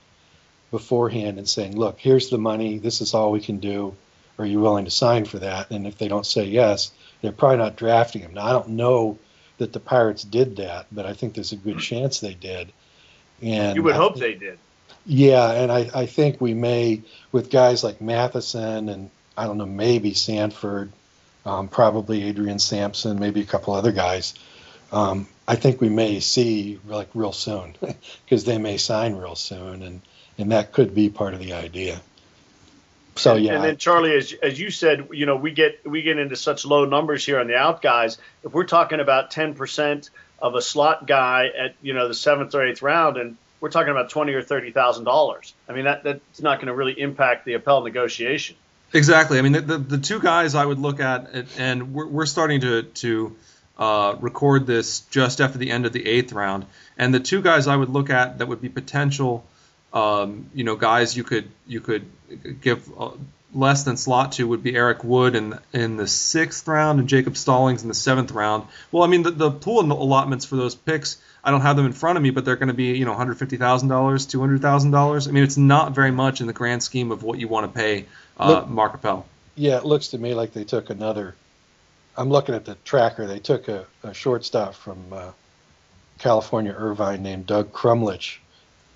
[0.71, 2.79] beforehand and saying, "Look, here's the money.
[2.79, 3.97] This is all we can do.
[4.39, 7.59] Are you willing to sign for that?" And if they don't say yes, they're probably
[7.59, 8.35] not drafting him.
[8.35, 9.19] Now, I don't know
[9.59, 12.73] that the Pirates did that, but I think there's a good chance they did.
[13.41, 14.59] And you would I hope think, they did.
[15.07, 19.67] Yeah, and I, I think we may with guys like Mathisen and I don't know
[19.67, 20.93] maybe Sanford
[21.45, 24.35] um, probably Adrian Sampson, maybe a couple other guys.
[24.93, 27.75] Um, I think we may see like real soon
[28.25, 30.01] because they may sign real soon, and
[30.39, 32.01] and that could be part of the idea.
[33.17, 36.03] So and, yeah, and then Charlie, as as you said, you know, we get we
[36.03, 38.19] get into such low numbers here on the out guys.
[38.45, 42.55] If we're talking about ten percent of a slot guy at you know the seventh
[42.55, 45.53] or eighth round, and we're talking about twenty or thirty thousand dollars.
[45.69, 48.57] I mean, that that's not going to really impact the Appel negotiation.
[48.95, 49.39] Exactly.
[49.39, 52.61] I mean, the, the, the two guys I would look at, and we're, we're starting
[52.61, 53.37] to to
[53.83, 56.67] uh, record this just after the end of the eighth round,
[56.97, 59.45] and the two guys I would look at that would be potential
[59.93, 62.07] um, you know, guys you could you could
[62.61, 63.11] give uh,
[63.55, 67.37] less than slot to would be Eric Wood in in the sixth round and Jacob
[67.37, 68.65] Stallings in the seventh round.
[68.91, 71.93] Well, I mean the, the pool allotments for those picks, I don't have them in
[71.93, 74.63] front of me, but they're going to be you know 150 thousand dollars, two hundred
[74.63, 75.29] thousand dollars.
[75.29, 77.79] I mean it's not very much in the grand scheme of what you want to
[77.79, 78.07] pay
[78.39, 79.27] uh, Look, Mark Appel.
[79.55, 81.35] Yeah, it looks to me like they took another.
[82.17, 83.27] I'm looking at the tracker.
[83.27, 85.31] They took a, a shortstop from uh,
[86.19, 88.39] California Irvine named Doug Crumlich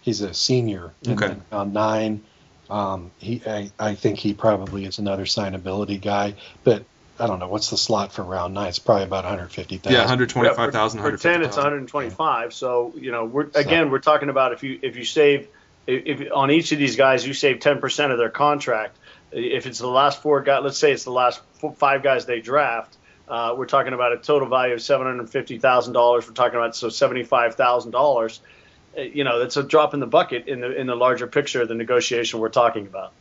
[0.06, 1.36] he's a senior okay.
[1.52, 2.22] on nine.
[2.70, 6.84] Um, he, I, I, think he probably is another signability guy, but
[7.18, 8.68] I don't know what's the slot for round nine.
[8.68, 9.92] It's probably about 150,000.
[9.92, 10.98] Yeah, 125,000.
[10.98, 12.54] Yeah, for, for ten, it's 125.
[12.54, 13.90] So you know, we're again, so.
[13.90, 15.48] we're talking about if you if you save
[15.86, 18.96] if, if on each of these guys you save 10 percent of their contract.
[19.32, 22.40] If it's the last four guys, let's say it's the last four, five guys they
[22.40, 22.96] draft.
[23.28, 26.26] Uh, we're talking about a total value of seven hundred fifty thousand dollars.
[26.26, 28.40] We're talking about so seventy five thousand dollars
[28.96, 31.68] you know, that's a drop in the bucket in the in the larger picture of
[31.68, 33.12] the negotiation we're talking about.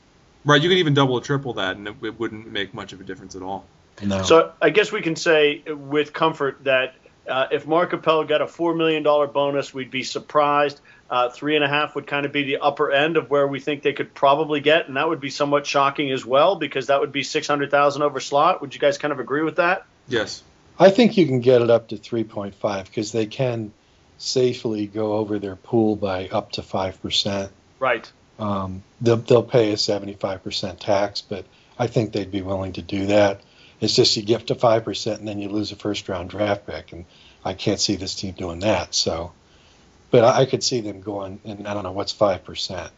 [0.44, 3.02] Right, you could even double or triple that, and it, it wouldn't make much of
[3.02, 3.66] a difference at all.
[4.04, 4.22] No.
[4.24, 6.96] So I guess we can say with comfort that
[7.28, 10.80] uh, if Mark Appel got a four million dollar bonus, we'd be surprised.
[11.08, 13.60] Uh, three and a half would kind of be the upper end of where we
[13.60, 17.00] think they could probably get, and that would be somewhat shocking as well because that
[17.00, 18.62] would be six hundred thousand over slot.
[18.62, 19.86] Would you guys kind of agree with that?
[20.08, 20.44] Yes.
[20.78, 23.72] I think you can get it up to three point five because they can
[24.18, 27.50] safely go over their pool by up to 5%.
[27.80, 28.12] Right.
[28.40, 31.46] Um, they'll, they'll pay a 75% tax, but
[31.78, 33.42] I think they'd be willing to do that.
[33.82, 36.94] It's just you get to 5% and then you lose a first round draft pick.
[36.94, 37.06] And
[37.44, 38.96] I can't see this team doing that.
[38.96, 39.34] So,
[40.12, 42.90] but I, I could see them going, and I don't know, what's 5%?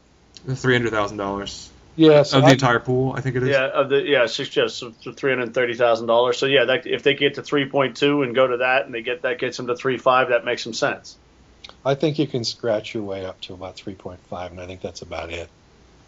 [0.47, 1.69] $300,000.
[1.97, 3.49] Yeah, of the I, entire pool, I think it is.
[3.49, 6.37] Yeah, of the yeah, six yeah, so three hundred thirty thousand dollars.
[6.37, 8.93] So yeah, that, if they get to three point two and go to that, and
[8.93, 11.17] they get that gets them to three five, that makes some sense.
[11.83, 14.67] I think you can scratch your way up to about three point five, and I
[14.67, 15.49] think that's about it.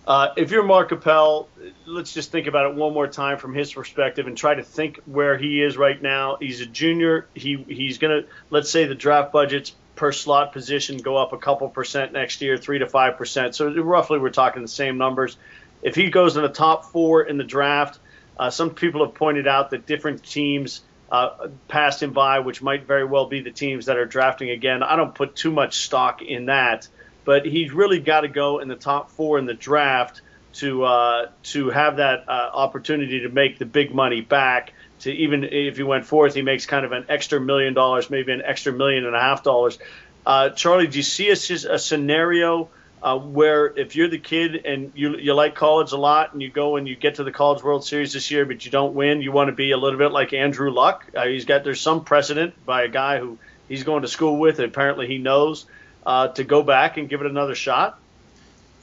[0.05, 1.49] Uh, if you're Mark Appel,
[1.87, 4.99] let's just think about it one more time from his perspective and try to think
[5.05, 6.37] where he is right now.
[6.39, 7.27] He's a junior.
[7.33, 8.21] He he's gonna
[8.51, 12.57] let's say the draft budget's per slot position go up a couple percent next year,
[12.57, 13.55] three to five percent.
[13.55, 15.35] So roughly, we're talking the same numbers
[15.81, 17.99] if he goes in the top four in the draft,
[18.37, 22.85] uh, some people have pointed out that different teams uh, passed him by, which might
[22.85, 24.83] very well be the teams that are drafting again.
[24.83, 26.87] I don't put too much stock in that,
[27.25, 31.29] but he's really got to go in the top four in the draft to uh,
[31.43, 34.73] to have that uh, opportunity to make the big money back.
[35.01, 38.31] To even if he went fourth, he makes kind of an extra million dollars, maybe
[38.31, 39.79] an extra million and a half dollars.
[40.25, 42.69] Uh, Charlie, do you see a, a scenario?
[43.01, 46.49] Uh, where if you're the kid and you you like college a lot and you
[46.49, 49.21] go and you get to the College World Series this year but you don't win,
[49.21, 51.05] you want to be a little bit like Andrew Luck.
[51.15, 53.37] Uh, he's got there's some precedent by a guy who
[53.69, 54.59] he's going to school with.
[54.59, 55.65] And apparently, he knows
[56.05, 57.99] uh, to go back and give it another shot.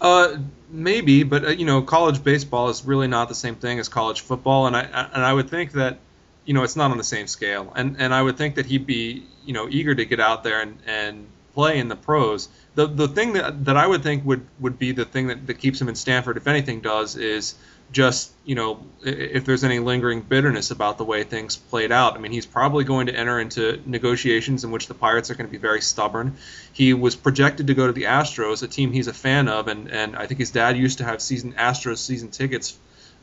[0.01, 0.39] Uh,
[0.71, 4.21] maybe, but uh, you know, college baseball is really not the same thing as college
[4.21, 5.99] football, and I and I would think that
[6.45, 8.87] you know it's not on the same scale, and and I would think that he'd
[8.87, 12.49] be you know eager to get out there and and play in the pros.
[12.75, 15.55] The the thing that that I would think would would be the thing that, that
[15.55, 17.55] keeps him in Stanford, if anything, does is
[17.93, 22.15] just you know if there's any lingering bitterness about the way things played out.
[22.15, 25.47] I mean, he's probably going to enter into negotiations in which the Pirates are going
[25.47, 26.37] to be very stubborn.
[26.75, 29.91] He was projected to go to the Astros, a team he's a fan of, and
[29.91, 32.77] and I think his dad used to have season Astros season tickets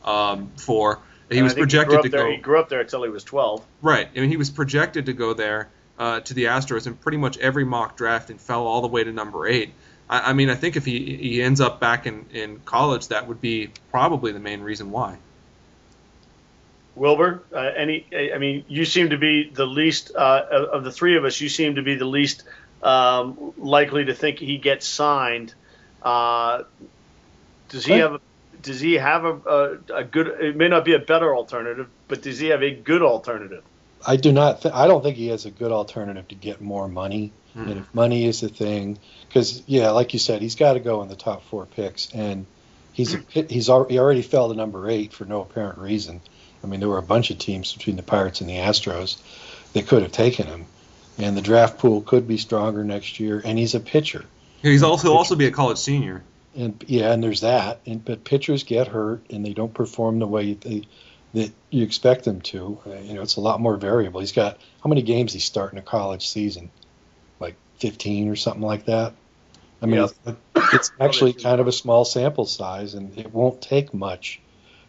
[0.03, 0.99] um, for.
[1.29, 2.31] He and was projected to there, go.
[2.31, 3.65] He grew up there until he was 12.
[3.81, 4.07] Right.
[4.13, 7.37] I mean, he was projected to go there uh, to the Astros in pretty much
[7.37, 9.73] every mock draft and fell all the way to number eight.
[10.09, 13.27] I, I mean, I think if he, he ends up back in, in college, that
[13.27, 15.17] would be probably the main reason why.
[16.95, 18.05] Wilbur, uh, any?
[18.13, 21.41] I mean, you seem to be the least uh, of the three of us.
[21.41, 22.43] You seem to be the least
[22.83, 25.55] um, likely to think he gets signed.
[26.03, 26.63] Uh,
[27.69, 28.21] does he have?
[28.61, 30.27] Does he have a, a, a, good?
[30.27, 33.63] It may not be a better alternative, but does he have a good alternative?
[34.05, 34.61] I do not.
[34.61, 37.31] Th- I don't think he has a good alternative to get more money.
[37.55, 37.69] Mm-hmm.
[37.69, 41.03] And if money is the thing, because yeah, like you said, he's got to go
[41.03, 42.45] in the top four picks, and
[42.93, 46.21] he's a, he's he already fell to number eight for no apparent reason,
[46.63, 49.17] I mean, there were a bunch of teams between the Pirates and the Astros
[49.73, 50.65] that could have taken him,
[51.17, 53.41] and the draft pool could be stronger next year.
[53.43, 54.25] And he's a pitcher.
[54.61, 56.23] He's also he'll also be a college senior.
[56.55, 57.81] And yeah, and there's that.
[57.85, 60.83] And but pitchers get hurt and they don't perform the way they
[61.33, 62.79] that you expect him to.
[62.85, 64.19] Uh, you know, it's a lot more variable.
[64.19, 66.69] He's got how many games he's starting a college season?
[67.39, 69.13] Like 15 or something like that.
[69.81, 70.37] I mean, Yep.
[70.73, 74.39] it's actually kind of a small sample size, and it won't take much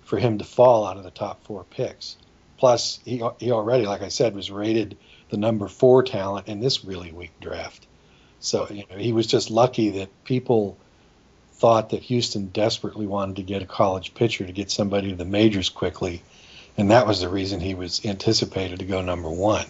[0.02, 2.16] for him to fall out of the top four picks.
[2.58, 4.96] Plus, he he already, like I said, was rated
[5.30, 7.86] the number four talent in this really weak draft.
[8.38, 10.76] So you know, he was just lucky that people
[11.54, 15.24] thought that Houston desperately wanted to get a college pitcher to get somebody to the
[15.24, 16.22] majors quickly,
[16.76, 19.66] and that was the reason he was anticipated to go number one.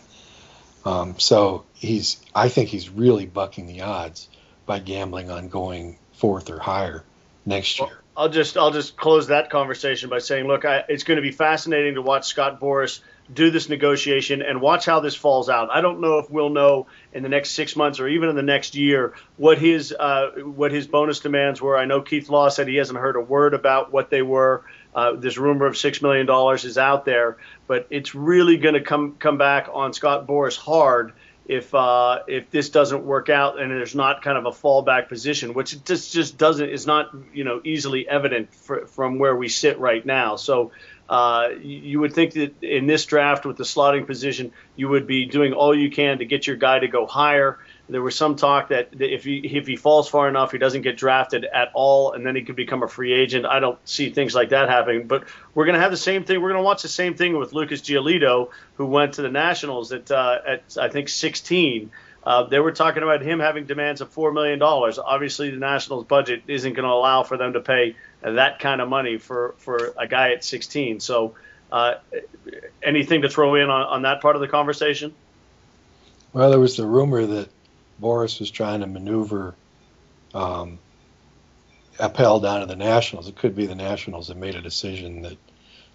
[0.84, 4.28] Um, so he's, I think he's really bucking the odds
[4.66, 7.04] by gambling on going fourth or higher
[7.46, 8.00] next year.
[8.16, 11.32] I'll just I'll just close that conversation by saying, look, I, it's going to be
[11.32, 13.00] fascinating to watch Scott Boras
[13.32, 15.70] do this negotiation and watch how this falls out.
[15.72, 18.42] I don't know if we'll know in the next six months or even in the
[18.42, 21.76] next year what his uh, what his bonus demands were.
[21.76, 24.64] I know Keith Law said he hasn't heard a word about what they were.
[24.94, 28.80] Uh, this rumor of six million dollars is out there, but it's really going to
[28.80, 31.12] come come back on Scott Boras hard
[31.46, 35.52] if uh, if this doesn't work out and there's not kind of a fallback position,
[35.52, 39.78] which just just doesn't is not you know easily evident fr- from where we sit
[39.78, 40.36] right now.
[40.36, 40.72] So
[41.08, 45.26] uh, you would think that in this draft with the slotting position, you would be
[45.26, 47.58] doing all you can to get your guy to go higher.
[47.88, 50.96] There was some talk that if he if he falls far enough, he doesn't get
[50.96, 53.44] drafted at all, and then he could become a free agent.
[53.44, 55.06] I don't see things like that happening.
[55.06, 56.40] But we're going to have the same thing.
[56.40, 59.92] We're going to watch the same thing with Lucas Giolito, who went to the Nationals
[59.92, 61.90] at uh, at I think 16.
[62.26, 64.98] Uh, they were talking about him having demands of four million dollars.
[64.98, 68.88] Obviously, the Nationals budget isn't going to allow for them to pay that kind of
[68.88, 71.00] money for for a guy at 16.
[71.00, 71.34] So,
[71.70, 71.96] uh,
[72.82, 75.14] anything to throw in on, on that part of the conversation?
[76.32, 77.50] Well, there was the rumor that
[78.00, 79.54] Boras was trying to maneuver
[80.34, 80.78] um,
[81.98, 83.28] Appel down to the Nationals.
[83.28, 85.36] It could be the Nationals that made a decision that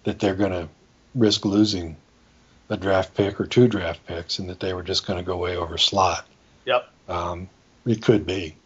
[0.04, 0.68] that they're going to
[1.14, 1.96] risk losing
[2.70, 5.36] a draft pick or two draft picks, and that they were just going to go
[5.36, 6.26] way over slot.
[6.64, 6.88] Yep.
[7.08, 7.48] Um,
[7.84, 8.56] it could be.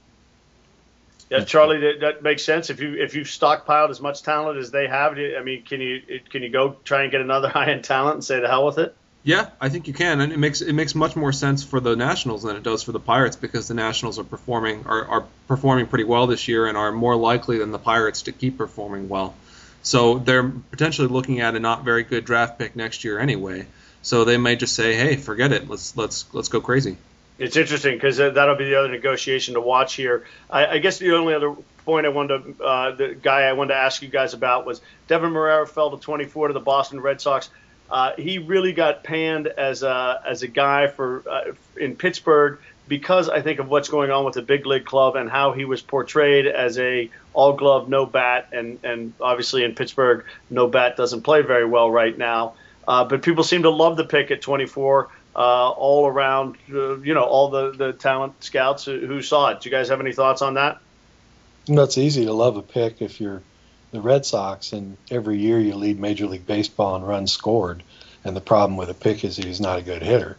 [1.31, 2.71] Yeah, Charlie, that, that makes sense.
[2.71, 6.21] If you if you've stockpiled as much talent as they have, I mean, can you
[6.31, 8.79] can you go try and get another high end talent and say the hell with
[8.79, 8.95] it?
[9.27, 11.97] Yeah, I think you can, and it makes it makes much more sense for the
[11.97, 15.87] Nationals than it does for the Pirates because the Nationals are performing are, are performing
[15.87, 19.35] pretty well this year and are more likely than the Pirates to keep performing well.
[19.83, 23.67] So they're potentially looking at a not very good draft pick next year anyway.
[24.03, 25.71] So they may just say, "Hey, forget it.
[25.71, 26.99] Let's let's let's go crazy."
[27.39, 30.25] It's interesting because that'll be the other negotiation to watch here.
[30.51, 33.75] I, I guess the only other point I wanted to, uh, the guy I wanted
[33.75, 37.21] to ask you guys about was Deven Marrero fell to 24 to the Boston Red
[37.21, 37.49] Sox.
[37.91, 43.29] Uh, he really got panned as a as a guy for uh, in Pittsburgh because
[43.29, 45.81] I think of what's going on with the big league club and how he was
[45.83, 51.23] portrayed as a all glove no bat and and obviously in Pittsburgh no bat doesn't
[51.23, 52.55] play very well right now.
[52.87, 57.15] Uh, but people seem to love the pick at 24 uh, all around, uh, you
[57.15, 59.61] know, all the, the talent scouts who, who saw it.
[59.61, 60.79] Do you guys have any thoughts on that?
[61.67, 63.43] That's easy to love a pick if you're
[63.95, 67.83] the Red Sox, and every year you lead Major League Baseball in runs scored.
[68.25, 70.37] And the problem with a pick is he's not a good hitter.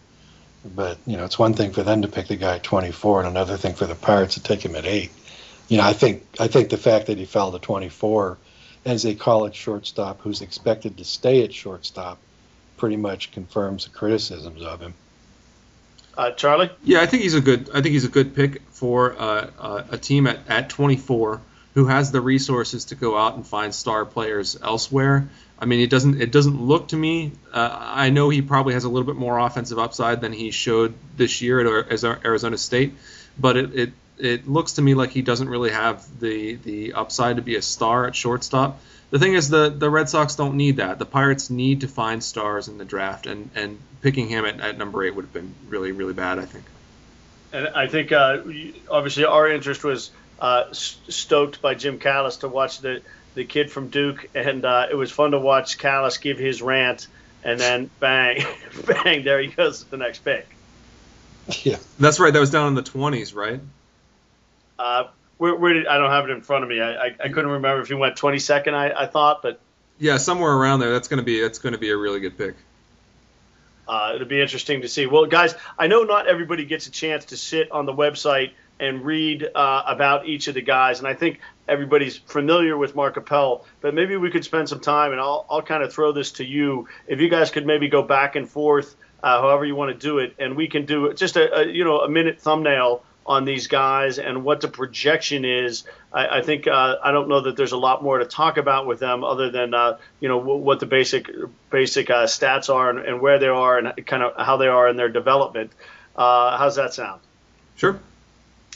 [0.76, 3.30] But you know, it's one thing for them to pick the guy at 24, and
[3.30, 5.12] another thing for the Pirates to take him at eight.
[5.70, 8.38] You know, I think I think the fact that he fell to 24
[8.84, 12.18] as a college shortstop who's expected to stay at shortstop
[12.78, 14.94] pretty much confirms the criticisms of him.
[16.18, 16.72] Uh, Charlie?
[16.84, 17.70] Yeah, I think he's a good.
[17.70, 21.40] I think he's a good pick for uh, uh, a team at, at 24
[21.76, 25.28] who has the resources to go out and find star players elsewhere.
[25.60, 26.22] I mean, it doesn't.
[26.22, 27.32] It doesn't look to me.
[27.54, 30.94] Uh, I know he probably has a little bit more offensive upside than he showed
[31.16, 32.94] this year at Arizona State,
[33.38, 37.38] but it, it it looks to me like he doesn't really have the the upside
[37.38, 38.82] to be a star at shortstop.
[39.12, 41.00] The thing is, the the Red Sox don't need that.
[41.00, 44.78] The Pirates need to find stars in the draft, and and picking him at, at
[44.78, 46.38] number eight would have been really really bad.
[46.40, 46.66] I think.
[47.54, 48.40] And I think uh,
[48.92, 53.02] obviously our interest was uh, stoked by Jim Callis to watch the
[53.36, 57.08] the kid from Duke, and uh, it was fun to watch Callis give his rant,
[57.44, 58.46] and then bang,
[58.88, 60.48] bang, there he goes at the next pick.
[61.64, 62.34] Yeah, that's right.
[62.34, 63.60] That was down in the twenties, right?
[64.80, 65.06] Uh,
[65.38, 66.82] where, where did I don't have it in front of me.
[66.82, 68.74] I, I, I couldn't remember if he went 22nd.
[68.74, 69.60] I, I thought, but
[70.00, 70.92] yeah, somewhere around there.
[70.92, 72.56] That's gonna be that's gonna be a really good pick.
[73.88, 75.06] Uh, it'll be interesting to see.
[75.06, 79.06] Well, guys, I know not everybody gets a chance to sit on the website and
[79.06, 81.00] read uh, about each of the guys.
[81.00, 85.12] And I think everybody's familiar with Mark Appel, but maybe we could spend some time,
[85.12, 86.88] and I'll, I'll kind of throw this to you.
[87.08, 90.20] If you guys could maybe go back and forth, uh, however you want to do
[90.20, 93.68] it, and we can do just a, a you know a minute thumbnail on these
[93.68, 95.84] guys and what the projection is.
[96.14, 98.86] I, I think uh, I don't know that there's a lot more to talk about
[98.86, 101.30] with them other than uh, you know w- what the basic
[101.72, 104.88] basic uh, stats are and, and, where they are and kind of how they are
[104.88, 105.72] in their development.
[106.16, 107.20] Uh, how's that sound?
[107.76, 108.00] Sure.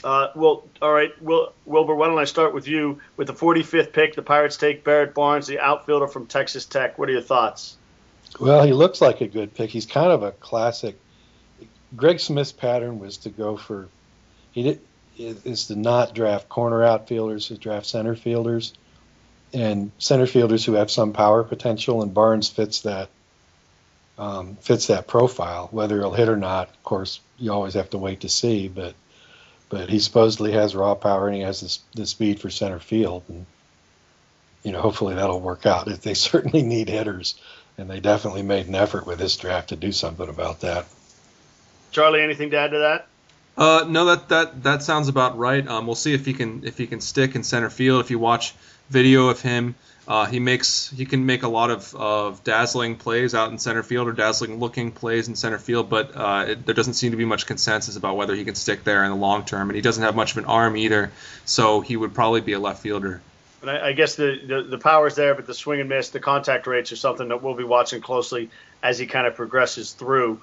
[0.02, 1.94] Uh, well, all right, Wil- Wilbur.
[1.94, 4.14] Why don't I start with you with the 45th pick?
[4.14, 6.98] The Pirates take Barrett Barnes, the outfielder from Texas Tech.
[6.98, 7.76] What are your thoughts?
[8.38, 9.70] Well, he looks like a good pick.
[9.70, 10.98] He's kind of a classic.
[11.96, 13.88] Greg Smith's pattern was to go for
[14.52, 14.80] he did,
[15.16, 18.72] is to not draft corner outfielders, to draft center fielders,
[19.52, 22.02] and center fielders who have some power potential.
[22.02, 23.10] And Barnes fits that
[24.18, 25.68] um, fits that profile.
[25.70, 28.68] Whether he'll hit or not, of course, you always have to wait to see.
[28.68, 28.94] But
[29.70, 31.60] but he supposedly has raw power and he has
[31.94, 33.46] the, the speed for center field, and
[34.62, 35.86] you know hopefully that'll work out.
[35.86, 37.36] They certainly need hitters,
[37.78, 40.86] and they definitely made an effort with this draft to do something about that.
[41.92, 43.06] Charlie, anything to add to that?
[43.56, 45.66] Uh, no, that that that sounds about right.
[45.66, 48.04] Um, we'll see if he can if he can stick in center field.
[48.04, 48.54] If you watch
[48.90, 49.76] video of him,
[50.08, 53.82] uh, he makes he can make a lot of, of dazzling plays out in center
[53.82, 55.88] field or dazzling looking plays in center field.
[55.88, 58.84] But uh, it, there doesn't seem to be much consensus about whether he can stick
[58.84, 59.68] there in the long term.
[59.68, 61.12] And he doesn't have much of an arm either,
[61.44, 63.20] so he would probably be a left fielder.
[63.62, 66.20] And I, I guess the, the the power's there, but the swing and miss, the
[66.20, 68.50] contact rates are something that we'll be watching closely
[68.82, 70.40] as he kind of progresses through.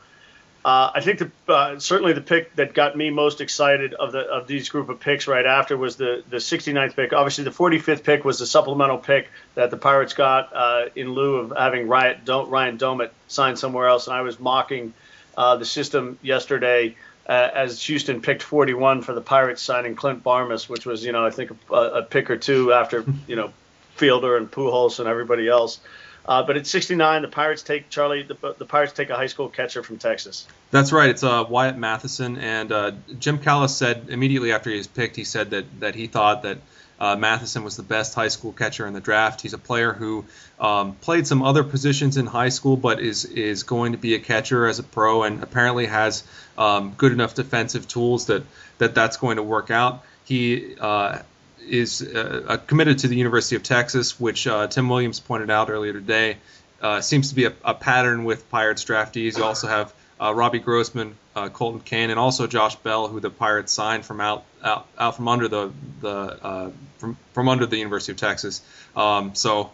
[0.68, 4.20] Uh, I think the, uh, certainly the pick that got me most excited of the
[4.20, 7.14] of these group of picks right after was the the 69th pick.
[7.14, 11.38] Obviously, the 45th pick was the supplemental pick that the Pirates got uh, in lieu
[11.38, 14.08] of having Ryan, Ryan Doumit signed somewhere else.
[14.08, 14.94] And I was mocking
[15.38, 16.98] uh, the system yesterday
[17.30, 21.26] uh, as Houston picked 41 for the Pirates signing Clint Barmes, which was you know
[21.26, 23.54] I think a, a pick or two after you know
[23.96, 25.80] Fielder and Pujols and everybody else.
[26.28, 28.24] Uh, but at 69, the Pirates take Charlie.
[28.24, 30.46] The, the, Pirates take a high school catcher from Texas.
[30.72, 31.10] That's right.
[31.10, 35.24] It's uh, Wyatt Mathisen, and uh, Jim Callis said immediately after he was picked, he
[35.24, 36.58] said that that he thought that
[37.00, 39.42] uh, Mathisen was the best high school catcher in the draft.
[39.42, 40.26] He's a player who
[40.60, 44.20] um, played some other positions in high school, but is is going to be a
[44.20, 46.24] catcher as a pro, and apparently has
[46.58, 48.44] um, good enough defensive tools that
[48.80, 50.04] that that's going to work out.
[50.26, 51.20] He uh,
[51.68, 55.70] is uh, uh, committed to the University of Texas, which uh, Tim Williams pointed out
[55.70, 56.38] earlier today.
[56.82, 59.38] Uh, seems to be a, a, pattern with Pirates draftees.
[59.38, 63.32] You also have uh, Robbie Grossman, uh, Colton Cain, and also Josh Bell, who the
[63.32, 68.12] Pirates signed from out out, out from under the the from from under the University
[68.12, 68.62] of Texas.
[68.96, 69.72] Um, so.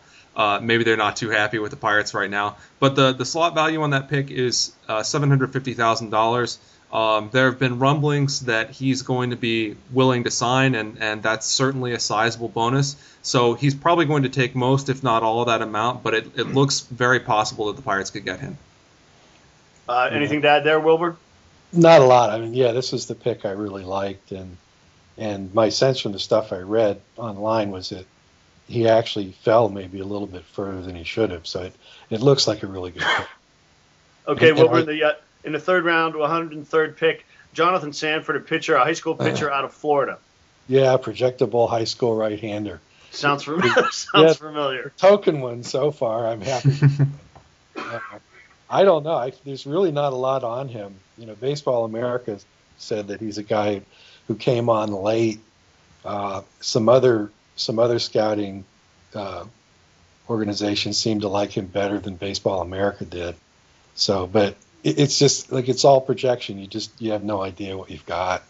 [0.62, 3.82] maybe they're not too happy with the Pirates right now, but the the slot value
[3.84, 4.72] on that pick is
[5.04, 6.58] seven hundred fifty thousand dollars.
[6.94, 11.24] Um, there have been rumblings that he's going to be willing to sign, and, and
[11.24, 12.96] that's certainly a sizable bonus.
[13.24, 16.38] So he's probably going to take most, if not all, of that amount, but it,
[16.38, 18.60] it looks very possible that the Pirates could get him.
[19.90, 21.18] Uh, anything to add there, Wilbur?
[21.72, 22.30] Not a lot.
[22.30, 24.58] I mean, yeah, this is the pick I really liked, and
[25.18, 28.06] and my sense from the stuff I read online was that
[28.68, 31.48] he actually fell maybe a little bit further than he should have.
[31.48, 31.74] So it,
[32.12, 33.28] it looks like a really good pick.
[34.28, 35.14] Okay, and, Wilbur, and I, the uh,
[35.44, 39.66] in the third round, 103rd pick, Jonathan Sandfort, a pitcher, a high school pitcher out
[39.66, 40.18] of Florida.
[40.68, 42.80] Yeah, projectable high school right-hander.
[43.12, 43.74] Sounds familiar.
[43.92, 44.92] Sounds yeah, familiar.
[44.98, 46.28] Token one so far.
[46.28, 46.74] I'm happy.
[47.76, 48.00] uh,
[48.70, 49.14] I don't know.
[49.14, 50.96] I, there's really not a lot on him.
[51.18, 52.40] You know, Baseball America
[52.78, 53.82] said that he's a guy
[54.28, 55.40] who came on late.
[56.04, 58.66] Uh, some other some other scouting
[59.14, 59.46] uh,
[60.30, 63.36] organizations seem to like him better than Baseball America did.
[63.96, 66.60] So, but it's just like it's all projection.
[66.60, 68.44] You just you have no idea what you've got.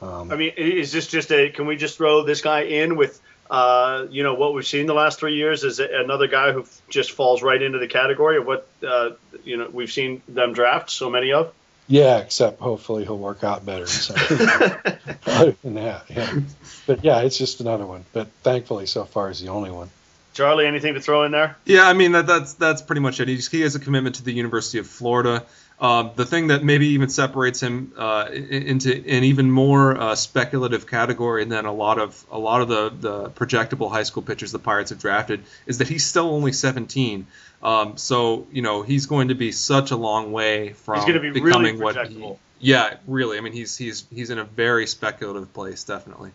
[0.00, 1.50] Um, I mean, is this just a?
[1.50, 3.20] Can we just throw this guy in with?
[3.50, 7.10] Uh, you know what we've seen the last three years is another guy who just
[7.10, 9.10] falls right into the category of what uh,
[9.44, 11.52] you know we've seen them draft so many of.
[11.88, 13.86] Yeah, except hopefully he'll work out better.
[13.86, 14.14] So,
[15.26, 16.40] other than that, yeah.
[16.86, 18.04] But yeah, it's just another one.
[18.12, 19.90] But thankfully, so far, is the only one.
[20.32, 21.56] Charlie, anything to throw in there?
[21.64, 23.28] Yeah, I mean that, that's that's pretty much it.
[23.28, 25.44] He's, he has a commitment to the University of Florida.
[25.82, 30.86] Um, the thing that maybe even separates him uh, into an even more uh, speculative
[30.86, 34.60] category than a lot of a lot of the, the projectable high school pitchers the
[34.60, 37.26] Pirates have drafted is that he's still only 17.
[37.64, 41.78] Um, so you know he's going to be such a long way from be becoming
[41.78, 42.32] really what he.
[42.60, 43.38] Yeah, really.
[43.38, 46.30] I mean he's he's he's in a very speculative place, definitely.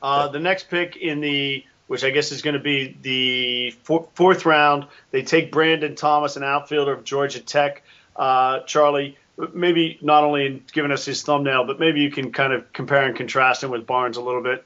[0.00, 3.70] Uh, the next pick in the which I guess is going to be the
[4.14, 4.86] fourth round.
[5.10, 7.82] They take Brandon Thomas, an outfielder of Georgia Tech.
[8.16, 9.18] Uh, Charlie,
[9.52, 13.04] maybe not only in giving us his thumbnail, but maybe you can kind of compare
[13.04, 14.64] and contrast him with Barnes a little bit.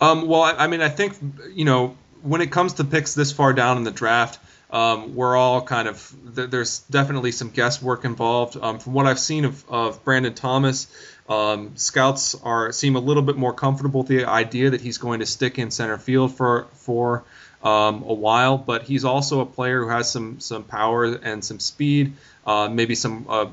[0.00, 1.18] Um, well, I, I mean, I think
[1.52, 4.38] you know when it comes to picks this far down in the draft,
[4.70, 8.56] um, we're all kind of there's definitely some guesswork involved.
[8.56, 10.86] Um, from what I've seen of, of Brandon Thomas,
[11.30, 15.20] um, scouts are seem a little bit more comfortable with the idea that he's going
[15.20, 17.22] to stick in center field for for
[17.62, 21.60] um, a while, but he's also a player who has some some power and some
[21.60, 22.14] speed.
[22.44, 23.46] Uh, maybe some uh,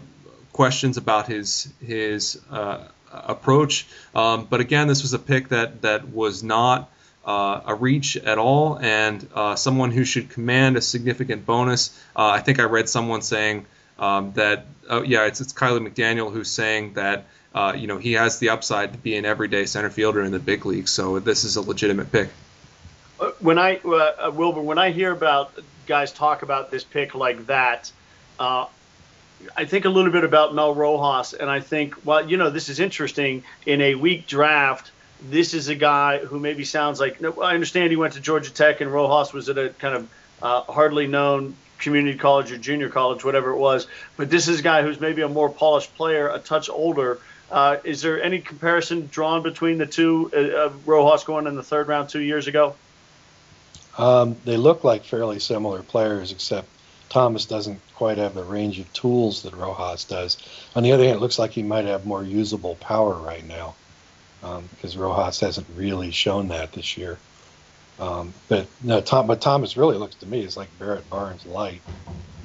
[0.53, 6.09] questions about his his uh, approach, um, but again, this was a pick that that
[6.09, 6.91] was not.
[7.23, 11.89] Uh, a reach at all, and uh, someone who should command a significant bonus.
[12.15, 13.65] Uh, I think I read someone saying
[13.99, 17.25] um, that, oh yeah, it's it's Kiley McDaniel who's saying that
[17.57, 20.39] uh, you know he has the upside to be an everyday center fielder in the
[20.39, 20.91] big leagues.
[20.91, 22.29] So this is a legitimate pick.
[23.19, 25.51] Uh, when I uh, Wilbur, when I hear about
[25.87, 27.91] guys talk about this pick like that,
[28.39, 28.65] uh,
[29.55, 32.69] I think a little bit about Mel Rojas, and I think, well, you know, this
[32.69, 33.43] is interesting.
[33.65, 34.91] In a weak draft,
[35.27, 37.23] this is a guy who maybe sounds like.
[37.23, 40.09] I understand he went to Georgia Tech, and Rojas was at a kind of
[40.43, 43.87] uh, hardly known community college or junior college, whatever it was.
[44.15, 47.19] But this is a guy who's maybe a more polished player, a touch older.
[47.49, 50.31] Uh, is there any comparison drawn between the two?
[50.35, 52.75] Uh, Rojas going in the third round two years ago.
[53.97, 56.67] Um, they look like fairly similar players, except
[57.09, 60.37] Thomas doesn't quite have the range of tools that Rojas does.
[60.75, 63.75] On the other hand, it looks like he might have more usable power right now
[64.41, 67.17] because um, Rojas hasn't really shown that this year.
[67.99, 71.81] Um, but no, Tom, but Thomas really looks to me is like Barrett Barnes light.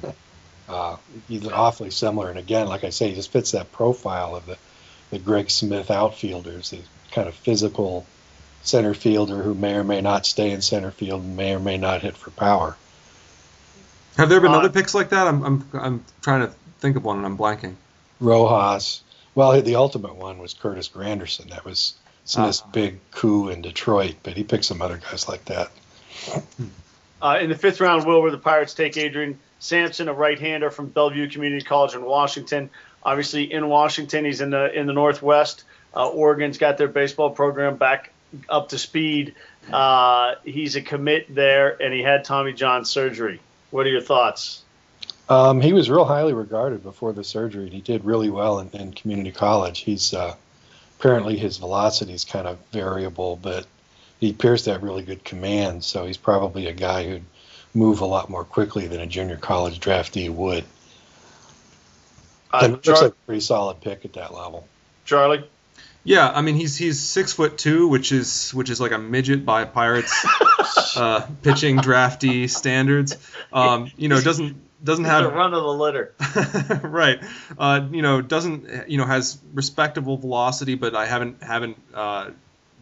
[0.69, 0.97] uh,
[1.27, 4.57] he's awfully similar, and again, like I say, he just fits that profile of the
[5.13, 6.79] the Greg Smith outfielders, the
[7.11, 8.05] kind of physical
[8.63, 11.77] center fielder who may or may not stay in center field and may or may
[11.77, 12.75] not hit for power.
[14.17, 15.27] Have there been uh, other picks like that?
[15.27, 17.75] I'm, I'm, I'm trying to think of one and I'm blanking.
[18.19, 19.03] Rojas.
[19.35, 21.49] Well, the ultimate one was Curtis Granderson.
[21.51, 21.93] That was
[22.25, 25.71] Smith's uh, big coup in Detroit, but he picked some other guys like that.
[27.21, 31.29] Uh, in the fifth round, Wilbur, the Pirates take Adrian Sampson, a right-hander from Bellevue
[31.29, 32.69] Community College in Washington.
[33.05, 35.63] Obviously, in Washington, he's in the in the Northwest.
[35.95, 38.11] Uh, Oregon's got their baseball program back
[38.49, 39.35] up to speed.
[39.71, 43.39] Uh, he's a commit there, and he had Tommy John surgery.
[43.71, 44.63] What are your thoughts?
[45.29, 48.69] Um, he was real highly regarded before the surgery, and he did really well in,
[48.69, 49.79] in community college.
[49.79, 50.35] He's uh,
[50.99, 53.65] apparently his velocity is kind of variable, but
[54.19, 55.83] he appears to have really good command.
[55.83, 57.25] So he's probably a guy who'd
[57.73, 60.65] move a lot more quickly than a junior college draftee would.
[62.53, 64.67] Uh, looks Char- like a pretty solid pick at that level.
[65.05, 65.43] Charlie.
[66.05, 69.45] Yeah, I mean he's he's six foot two, which is which is like a midget
[69.45, 70.25] by Pirates
[70.97, 73.17] uh, pitching drafty standards.
[73.53, 76.13] Um, you know, doesn't doesn't have the run of the litter.
[76.83, 77.23] right.
[77.57, 82.31] Uh, you know, doesn't you know has respectable velocity, but I haven't haven't uh,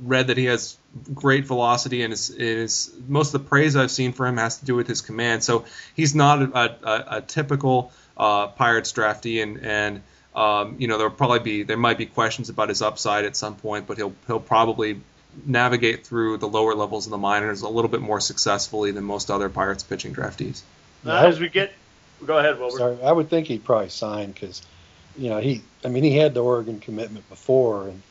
[0.01, 0.78] read that he has
[1.13, 4.65] great velocity, and is is most of the praise I've seen for him has to
[4.65, 5.43] do with his command.
[5.43, 5.65] So
[5.95, 10.01] he's not a, a, a typical uh, Pirates draftee, and and
[10.36, 13.55] um, you know there'll probably be there might be questions about his upside at some
[13.55, 15.01] point, but he'll he'll probably
[15.45, 19.32] navigate through the lower levels of the minors a little bit more successfully than most
[19.32, 20.62] other Pirates pitching draftees.
[21.05, 21.74] Uh, as we get,
[22.26, 22.78] go ahead, Wilbur.
[22.78, 24.62] Sorry, I would think he'd probably sign because,
[25.18, 28.01] you know, he, I mean, he had the Oregon commitment before, and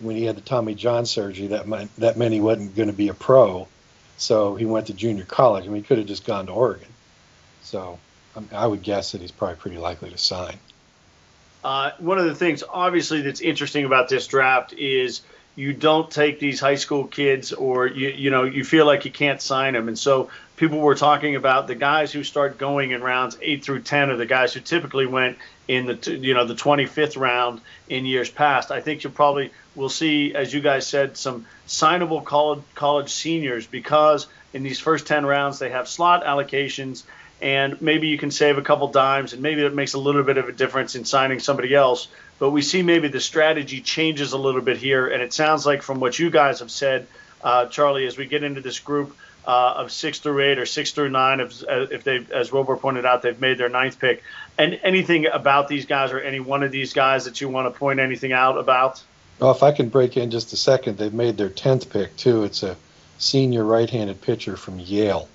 [0.00, 2.94] when he had the Tommy John surgery, that meant that meant he wasn't going to
[2.94, 3.68] be a pro,
[4.16, 5.64] so he went to junior college.
[5.64, 6.88] I mean, he could have just gone to Oregon.
[7.62, 7.98] So
[8.52, 10.58] I, would guess that he's probably pretty likely to sign.
[11.62, 15.22] Uh, one of the things, obviously, that's interesting about this draft is
[15.56, 19.10] you don't take these high school kids, or you you know you feel like you
[19.10, 23.02] can't sign them, and so people were talking about the guys who start going in
[23.02, 25.36] rounds eight through ten are the guys who typically went
[25.68, 28.70] in the you know the 25th round in years past.
[28.70, 33.66] I think you probably will see, as you guys said, some signable college college seniors
[33.66, 37.04] because in these first 10 rounds they have slot allocations
[37.42, 40.36] and maybe you can save a couple dimes, and maybe it makes a little bit
[40.36, 42.08] of a difference in signing somebody else.
[42.38, 45.82] But we see maybe the strategy changes a little bit here, and it sounds like
[45.82, 47.06] from what you guys have said,
[47.42, 49.16] uh, Charlie, as we get into this group
[49.46, 52.76] uh, of six through eight or six through nine, if, uh, if they, as Wilbur
[52.76, 54.22] pointed out, they've made their ninth pick.
[54.58, 57.78] And anything about these guys or any one of these guys that you want to
[57.78, 59.02] point anything out about?
[59.38, 62.44] Well, if I can break in just a second, they've made their tenth pick too.
[62.44, 62.76] It's a
[63.18, 65.28] senior right-handed pitcher from Yale.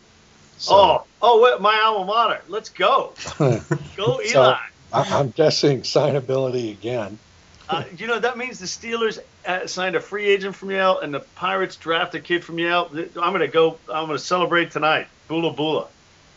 [0.58, 2.42] So, oh, oh, my alma mater.
[2.48, 3.14] Let's go.
[3.38, 4.24] go, Eli.
[4.26, 4.58] So
[4.94, 7.20] I'm guessing signability again.
[7.68, 11.14] Uh, you know that means the Steelers uh, signed a free agent from Yale, and
[11.14, 12.90] the Pirates draft a kid from Yale.
[12.94, 13.80] I'm gonna go.
[13.92, 15.08] I'm gonna celebrate tonight.
[15.30, 15.88] Boola boola.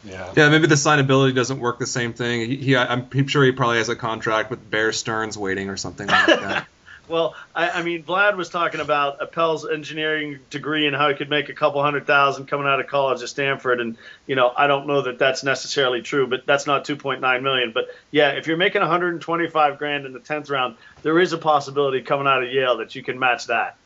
[0.04, 0.32] Yeah.
[0.36, 2.48] Yeah, maybe the signability doesn't work the same thing.
[2.48, 6.06] He, he I'm sure he probably has a contract with Bear Stearns waiting or something
[6.06, 6.66] like that.
[7.09, 11.30] Well, I, I mean, Vlad was talking about Appel's engineering degree and how he could
[11.30, 13.96] make a couple hundred thousand coming out of college at Stanford, and
[14.26, 17.72] you know, I don't know that that's necessarily true, but that's not 2.9 million.
[17.72, 22.02] But yeah, if you're making 125 grand in the 10th round, there is a possibility
[22.02, 23.76] coming out of Yale that you can match that.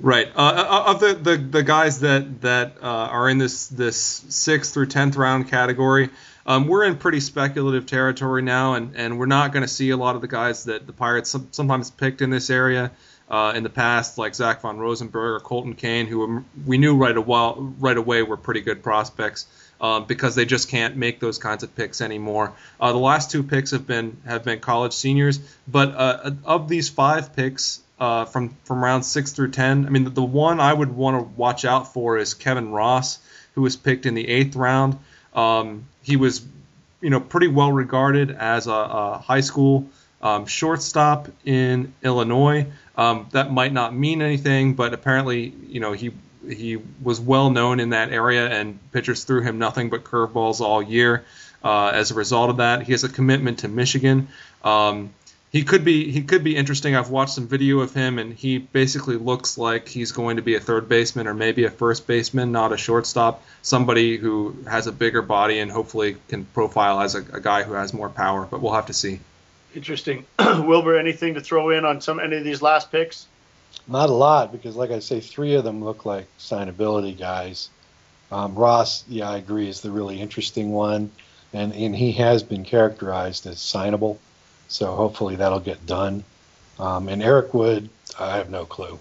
[0.00, 0.28] Right.
[0.34, 4.74] Uh, uh of the, the, the guys that that uh, are in this this sixth
[4.74, 6.10] through tenth round category,
[6.46, 9.96] um, we're in pretty speculative territory now, and, and we're not going to see a
[9.96, 12.90] lot of the guys that the Pirates sometimes picked in this area
[13.28, 17.16] uh, in the past, like Zach von Rosenberg or Colton Cain, who we knew right,
[17.18, 19.46] while, right away were pretty good prospects.
[19.80, 22.52] Um, because they just can't make those kinds of picks anymore.
[22.80, 26.88] Uh, the last two picks have been have been college seniors, but uh, of these
[26.88, 30.72] five picks uh, from from round six through ten, I mean the, the one I
[30.72, 33.18] would want to watch out for is Kevin Ross,
[33.56, 35.00] who was picked in the eighth round.
[35.34, 36.44] Um, he was,
[37.00, 39.88] you know, pretty well regarded as a, a high school
[40.20, 42.66] um, shortstop in Illinois.
[42.96, 46.12] Um, that might not mean anything, but apparently, you know, he
[46.48, 50.82] he was well known in that area, and pitchers threw him nothing but curveballs all
[50.82, 51.24] year.
[51.64, 54.28] Uh, as a result of that, he has a commitment to Michigan.
[54.64, 55.14] Um,
[55.52, 56.96] he could be he could be interesting.
[56.96, 60.54] I've watched some video of him, and he basically looks like he's going to be
[60.54, 63.42] a third baseman or maybe a first baseman, not a shortstop.
[63.60, 67.74] Somebody who has a bigger body and hopefully can profile as a, a guy who
[67.74, 68.46] has more power.
[68.50, 69.20] But we'll have to see.
[69.74, 70.96] Interesting, Wilbur.
[70.96, 73.26] Anything to throw in on some any of these last picks?
[73.86, 77.68] Not a lot because, like I say, three of them look like signability guys.
[78.30, 81.10] Um, Ross, yeah, I agree, is the really interesting one,
[81.52, 84.16] and and he has been characterized as signable.
[84.72, 86.24] So hopefully that'll get done.
[86.78, 88.98] Um, and Eric Wood, I have no clue.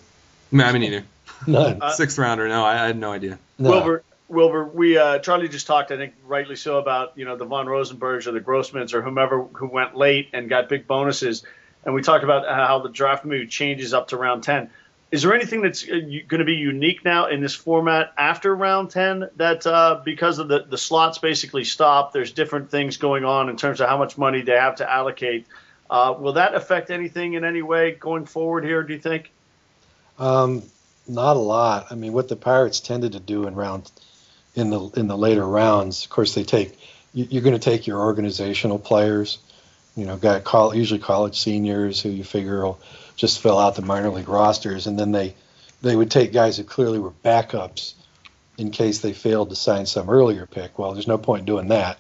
[0.52, 1.06] No, I mean neither.
[1.48, 1.82] None.
[1.82, 3.40] Uh, Sixth rounder, no, I, I, had no idea.
[3.58, 3.70] No.
[3.70, 7.46] Wilbur, Wilbur, we uh, Charlie just talked, I think rightly so, about you know the
[7.46, 11.44] von Rosenbergs or the Grossmans or whomever who went late and got big bonuses,
[11.86, 14.70] and we talked about how the draft move changes up to round ten.
[15.12, 18.92] Is there anything that's uh, going to be unique now in this format after round
[18.92, 23.50] 10 that uh, because of the, the slots basically stop, there's different things going on
[23.50, 25.48] in terms of how much money they have to allocate?
[25.90, 29.30] Uh, will that affect anything in any way going forward here, do you think?
[30.18, 30.64] Um,
[31.08, 31.88] not a lot.
[31.92, 33.92] I mean, what the Pirates tended to do in round
[34.56, 36.78] in the in the later rounds, of course, they take
[37.14, 39.40] you're going to take your organizational players,
[39.98, 42.80] you know, got usually college seniors who you figure will
[43.16, 45.36] just fill out the minor league rosters, and then they
[45.82, 47.94] they would take guys who clearly were backups
[48.58, 50.78] in case they failed to sign some earlier pick.
[50.78, 51.98] Well, there's no point doing that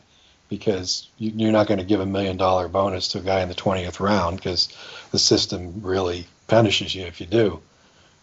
[0.49, 3.49] because you, are not going to give a million dollar bonus to a guy in
[3.49, 4.67] the 20th round because
[5.11, 7.61] the system really punishes you if you do.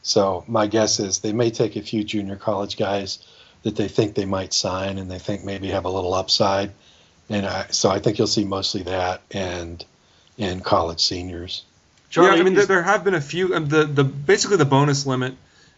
[0.03, 3.27] So my guess is they may take a few junior college guys
[3.63, 6.71] that they think they might sign and they think maybe have a little upside,
[7.29, 9.85] and I, so I think you'll see mostly that and
[10.39, 11.65] and college seniors.
[12.11, 13.55] Charlie, yeah, I mean there, there have been a few.
[13.55, 15.35] Um, the the basically the bonus limit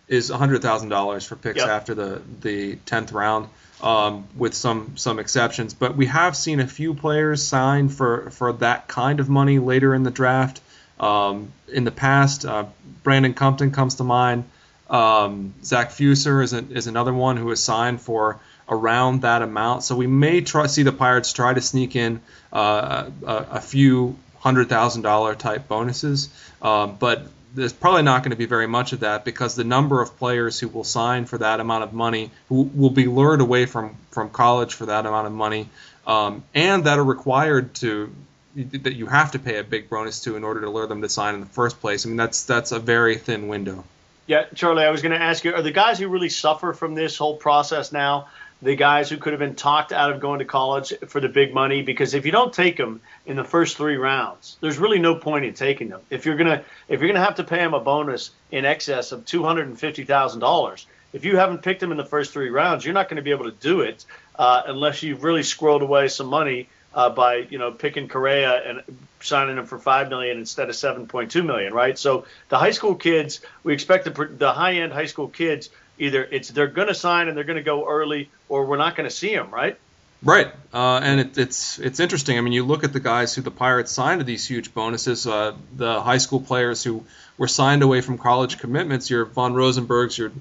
[0.08, 1.68] is hundred thousand dollars for picks yep.
[1.68, 3.48] after the the tenth round,
[3.82, 5.74] um, with some some exceptions.
[5.74, 9.94] But we have seen a few players sign for for that kind of money later
[9.94, 10.60] in the draft.
[11.00, 12.66] Um, in the past, uh,
[13.02, 14.44] Brandon Cumpton comes to mind.
[14.90, 19.84] Um, Zach Fuesser is, a, is another one who has signed for around that amount.
[19.84, 22.20] So we may try see the Pirates try to sneak in
[22.52, 26.28] uh, a, a few hundred thousand dollar type bonuses.
[26.60, 27.22] Um, but
[27.54, 30.58] there's probably not going to be very much of that because the number of players
[30.58, 34.30] who will sign for that amount of money, who will be lured away from from
[34.30, 35.68] college for that amount of money,
[36.06, 38.12] um, and that are required to
[38.54, 41.08] that you have to pay a big bonus to in order to lure them to
[41.08, 42.04] sign in the first place.
[42.04, 43.84] I mean that's that's a very thin window.
[44.26, 46.94] Yeah, Charlie, I was going to ask you: Are the guys who really suffer from
[46.94, 48.28] this whole process now?
[48.62, 51.54] The guys who could have been talked out of going to college for the big
[51.54, 55.14] money because if you don't take them in the first three rounds, there's really no
[55.14, 56.00] point in taking them.
[56.10, 59.24] If you're gonna if you're gonna have to pay them a bonus in excess of
[59.24, 62.50] two hundred and fifty thousand dollars, if you haven't picked them in the first three
[62.50, 64.04] rounds, you're not going to be able to do it
[64.38, 68.82] uh, unless you've really squirreled away some money uh, by you know picking Correa and
[69.20, 71.98] signing him for five million instead of seven point two million, right?
[71.98, 76.24] So the high school kids, we expect the, the high end high school kids either
[76.24, 79.08] it's they're going to sign and they're going to go early, or we're not going
[79.08, 79.78] to see them, right?
[80.22, 82.36] Right, uh, and it, it's it's interesting.
[82.36, 85.26] I mean, you look at the guys who the Pirates signed to these huge bonuses.
[85.26, 87.04] Uh, the high school players who
[87.38, 89.08] were signed away from college commitments.
[89.08, 90.32] Your von Rosenbergs, your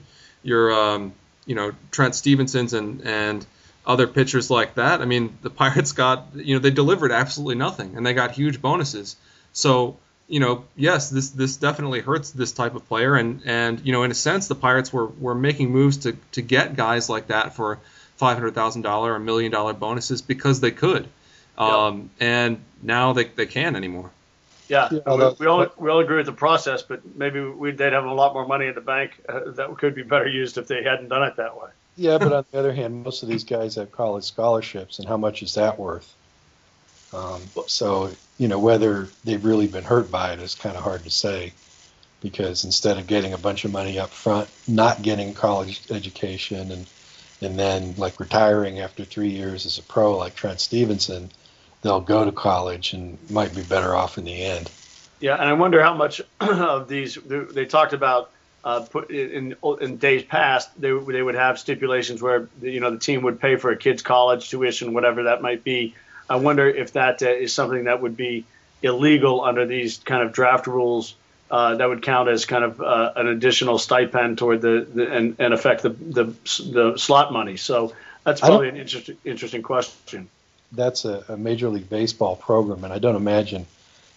[0.43, 1.13] your um,
[1.45, 3.45] you know Trent Stevensons and and
[3.85, 5.01] other pitchers like that.
[5.01, 8.61] I mean, the Pirates got you know they delivered absolutely nothing, and they got huge
[8.61, 9.15] bonuses.
[9.53, 9.97] So
[10.29, 14.03] you know, yes, this this definitely hurts this type of player, and and you know,
[14.03, 17.55] in a sense, the Pirates were were making moves to to get guys like that
[17.55, 17.79] for
[18.17, 21.09] five hundred thousand dollar or million dollar bonuses because they could,
[21.57, 24.11] um, and now they, they can't anymore.
[24.67, 27.93] Yeah, yeah we, we, all we all agree with the process, but maybe we, they'd
[27.93, 30.67] have a lot more money in the bank uh, that could be better used if
[30.67, 31.69] they hadn't done it that way.
[31.97, 35.17] Yeah, but on the other hand, most of these guys have college scholarships, and how
[35.17, 36.13] much is that worth?
[37.11, 41.03] Um, so you know whether they've really been hurt by it is kind of hard
[41.03, 41.53] to say,
[42.21, 46.87] because instead of getting a bunch of money up front, not getting college education, and
[47.41, 51.29] and then like retiring after three years as a pro, like Trent Stevenson,
[51.81, 54.71] they'll go to college and might be better off in the end.
[55.19, 58.31] Yeah, and I wonder how much of these they talked about
[58.63, 62.99] uh, put in in days past they they would have stipulations where you know the
[62.99, 65.93] team would pay for a kid's college tuition, whatever that might be.
[66.29, 68.45] I wonder if that uh, is something that would be
[68.81, 71.15] illegal under these kind of draft rules.
[71.51, 75.35] Uh, that would count as kind of uh, an additional stipend toward the, the and,
[75.39, 77.57] and affect the, the the slot money.
[77.57, 80.29] So that's probably an interesting interesting question
[80.71, 83.65] that's a, a, Major League Baseball program, and I don't imagine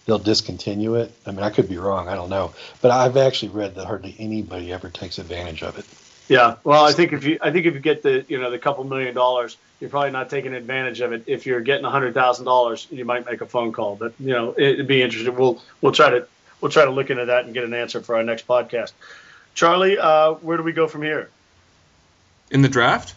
[0.05, 1.11] they'll discontinue it.
[1.25, 2.07] I mean, I could be wrong.
[2.07, 5.85] I don't know, but I've actually read that hardly anybody ever takes advantage of it.
[6.27, 8.59] Yeah, well, I think if you I think if you get the you know the
[8.59, 11.23] couple million dollars, you're probably not taking advantage of it.
[11.27, 13.95] If you're getting a hundred thousand dollars, you might make a phone call.
[13.95, 15.35] But you know, it'd be interesting.
[15.35, 16.27] We'll we'll try to
[16.61, 18.93] we'll try to look into that and get an answer for our next podcast.
[19.53, 21.29] Charlie, uh, where do we go from here?
[22.51, 23.15] In the draft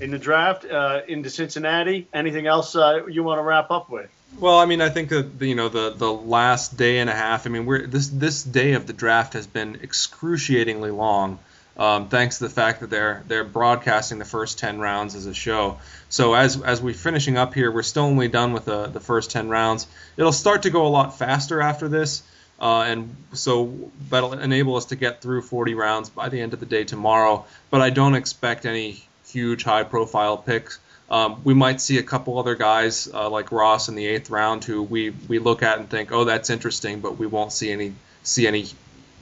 [0.00, 2.06] in the draft uh, into Cincinnati.
[2.12, 4.10] Anything else uh, you want to wrap up with?
[4.38, 7.46] Well, I mean, I think that you know the the last day and a half.
[7.46, 11.38] I mean, we're this this day of the draft has been excruciatingly long.
[11.78, 15.34] Um, thanks to the fact that they're they're broadcasting the first ten rounds as a
[15.34, 15.78] show.
[16.08, 19.30] So as as we're finishing up here, we're still only done with the the first
[19.30, 19.86] ten rounds.
[20.16, 22.22] It'll start to go a lot faster after this,
[22.58, 26.60] uh, and so that'll enable us to get through 40 rounds by the end of
[26.60, 27.44] the day tomorrow.
[27.70, 30.78] But I don't expect any huge high profile picks.
[31.08, 34.64] Um, we might see a couple other guys uh, like Ross in the eighth round
[34.64, 37.94] who we, we look at and think, oh, that's interesting, but we won't see any
[38.24, 38.66] see any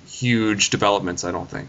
[0.06, 1.24] huge developments.
[1.24, 1.68] I don't think.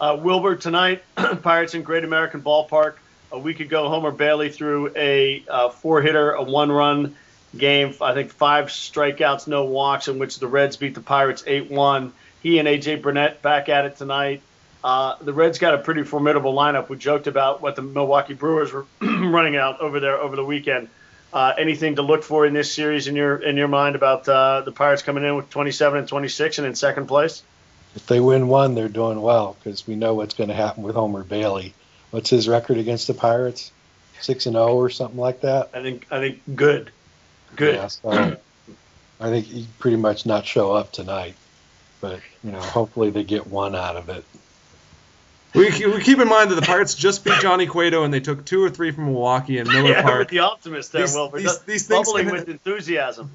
[0.00, 1.02] Uh, Wilbur tonight,
[1.42, 2.94] Pirates in Great American Ballpark.
[3.32, 7.16] A week ago, Homer Bailey threw a uh, four hitter, a one run
[7.56, 7.94] game.
[8.00, 12.14] I think five strikeouts, no walks, in which the Reds beat the Pirates eight one.
[12.42, 14.40] He and AJ Burnett back at it tonight.
[14.82, 16.88] Uh, the Reds got a pretty formidable lineup.
[16.88, 20.88] We joked about what the Milwaukee Brewers were running out over there over the weekend.
[21.30, 24.62] Uh, anything to look for in this series in your in your mind about uh,
[24.62, 27.42] the Pirates coming in with 27 and 26 and in second place?
[27.96, 30.94] If they win one, they're doing well because we know what's going to happen with
[30.94, 31.74] Homer Bailey.
[32.10, 33.72] What's his record against the Pirates?
[34.20, 35.70] Six and zero oh or something like that.
[35.72, 36.90] I think I think good,
[37.56, 37.76] good.
[37.76, 38.36] Yeah, so
[39.18, 41.34] I think he pretty much not show up tonight,
[42.02, 44.24] but you know hopefully they get one out of it.
[45.54, 48.44] We, we keep in mind that the Pirates just beat Johnny Cueto and they took
[48.44, 50.18] two or three from Milwaukee and Miller yeah, Park.
[50.20, 51.38] With the optimist there, these, Wilbur.
[51.38, 53.30] These, these bubbling things with enthusiasm.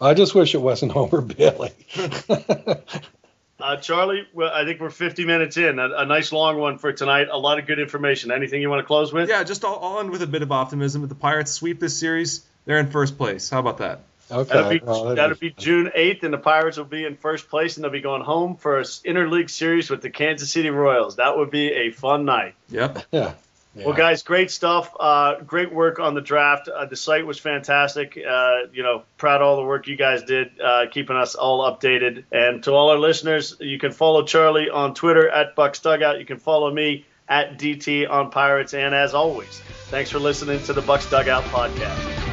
[0.00, 1.72] I just wish it wasn't Homer Bailey.
[3.58, 5.78] uh, Charlie, well, I think we're 50 minutes in.
[5.78, 7.28] A, a, nice long one for tonight.
[7.30, 8.30] A lot of good information.
[8.30, 9.28] Anything you want to close with?
[9.28, 11.02] Yeah, just all, all in with a bit of optimism.
[11.02, 13.48] If the Pirates sweep this series, they're in first place.
[13.48, 14.00] How about that?
[14.30, 14.52] Okay.
[14.52, 17.76] That'll be, oh, that'll be June 8th, and the Pirates will be in first place,
[17.76, 21.16] and they'll be going home for an interleague series with the Kansas City Royals.
[21.16, 22.54] That would be a fun night.
[22.68, 23.04] Yep.
[23.12, 23.34] Yeah.
[23.76, 23.84] Yeah.
[23.84, 24.94] Well, guys, great stuff.
[24.98, 26.68] Uh, great work on the draft.
[26.68, 28.16] Uh, the site was fantastic.
[28.18, 31.70] Uh, you know, proud of all the work you guys did, uh, keeping us all
[31.70, 32.24] updated.
[32.32, 36.18] And to all our listeners, you can follow Charlie on Twitter at Bucs Dugout.
[36.18, 38.72] You can follow me at DT on Pirates.
[38.72, 39.60] And as always,
[39.90, 42.25] thanks for listening to the Bucs Dugout podcast.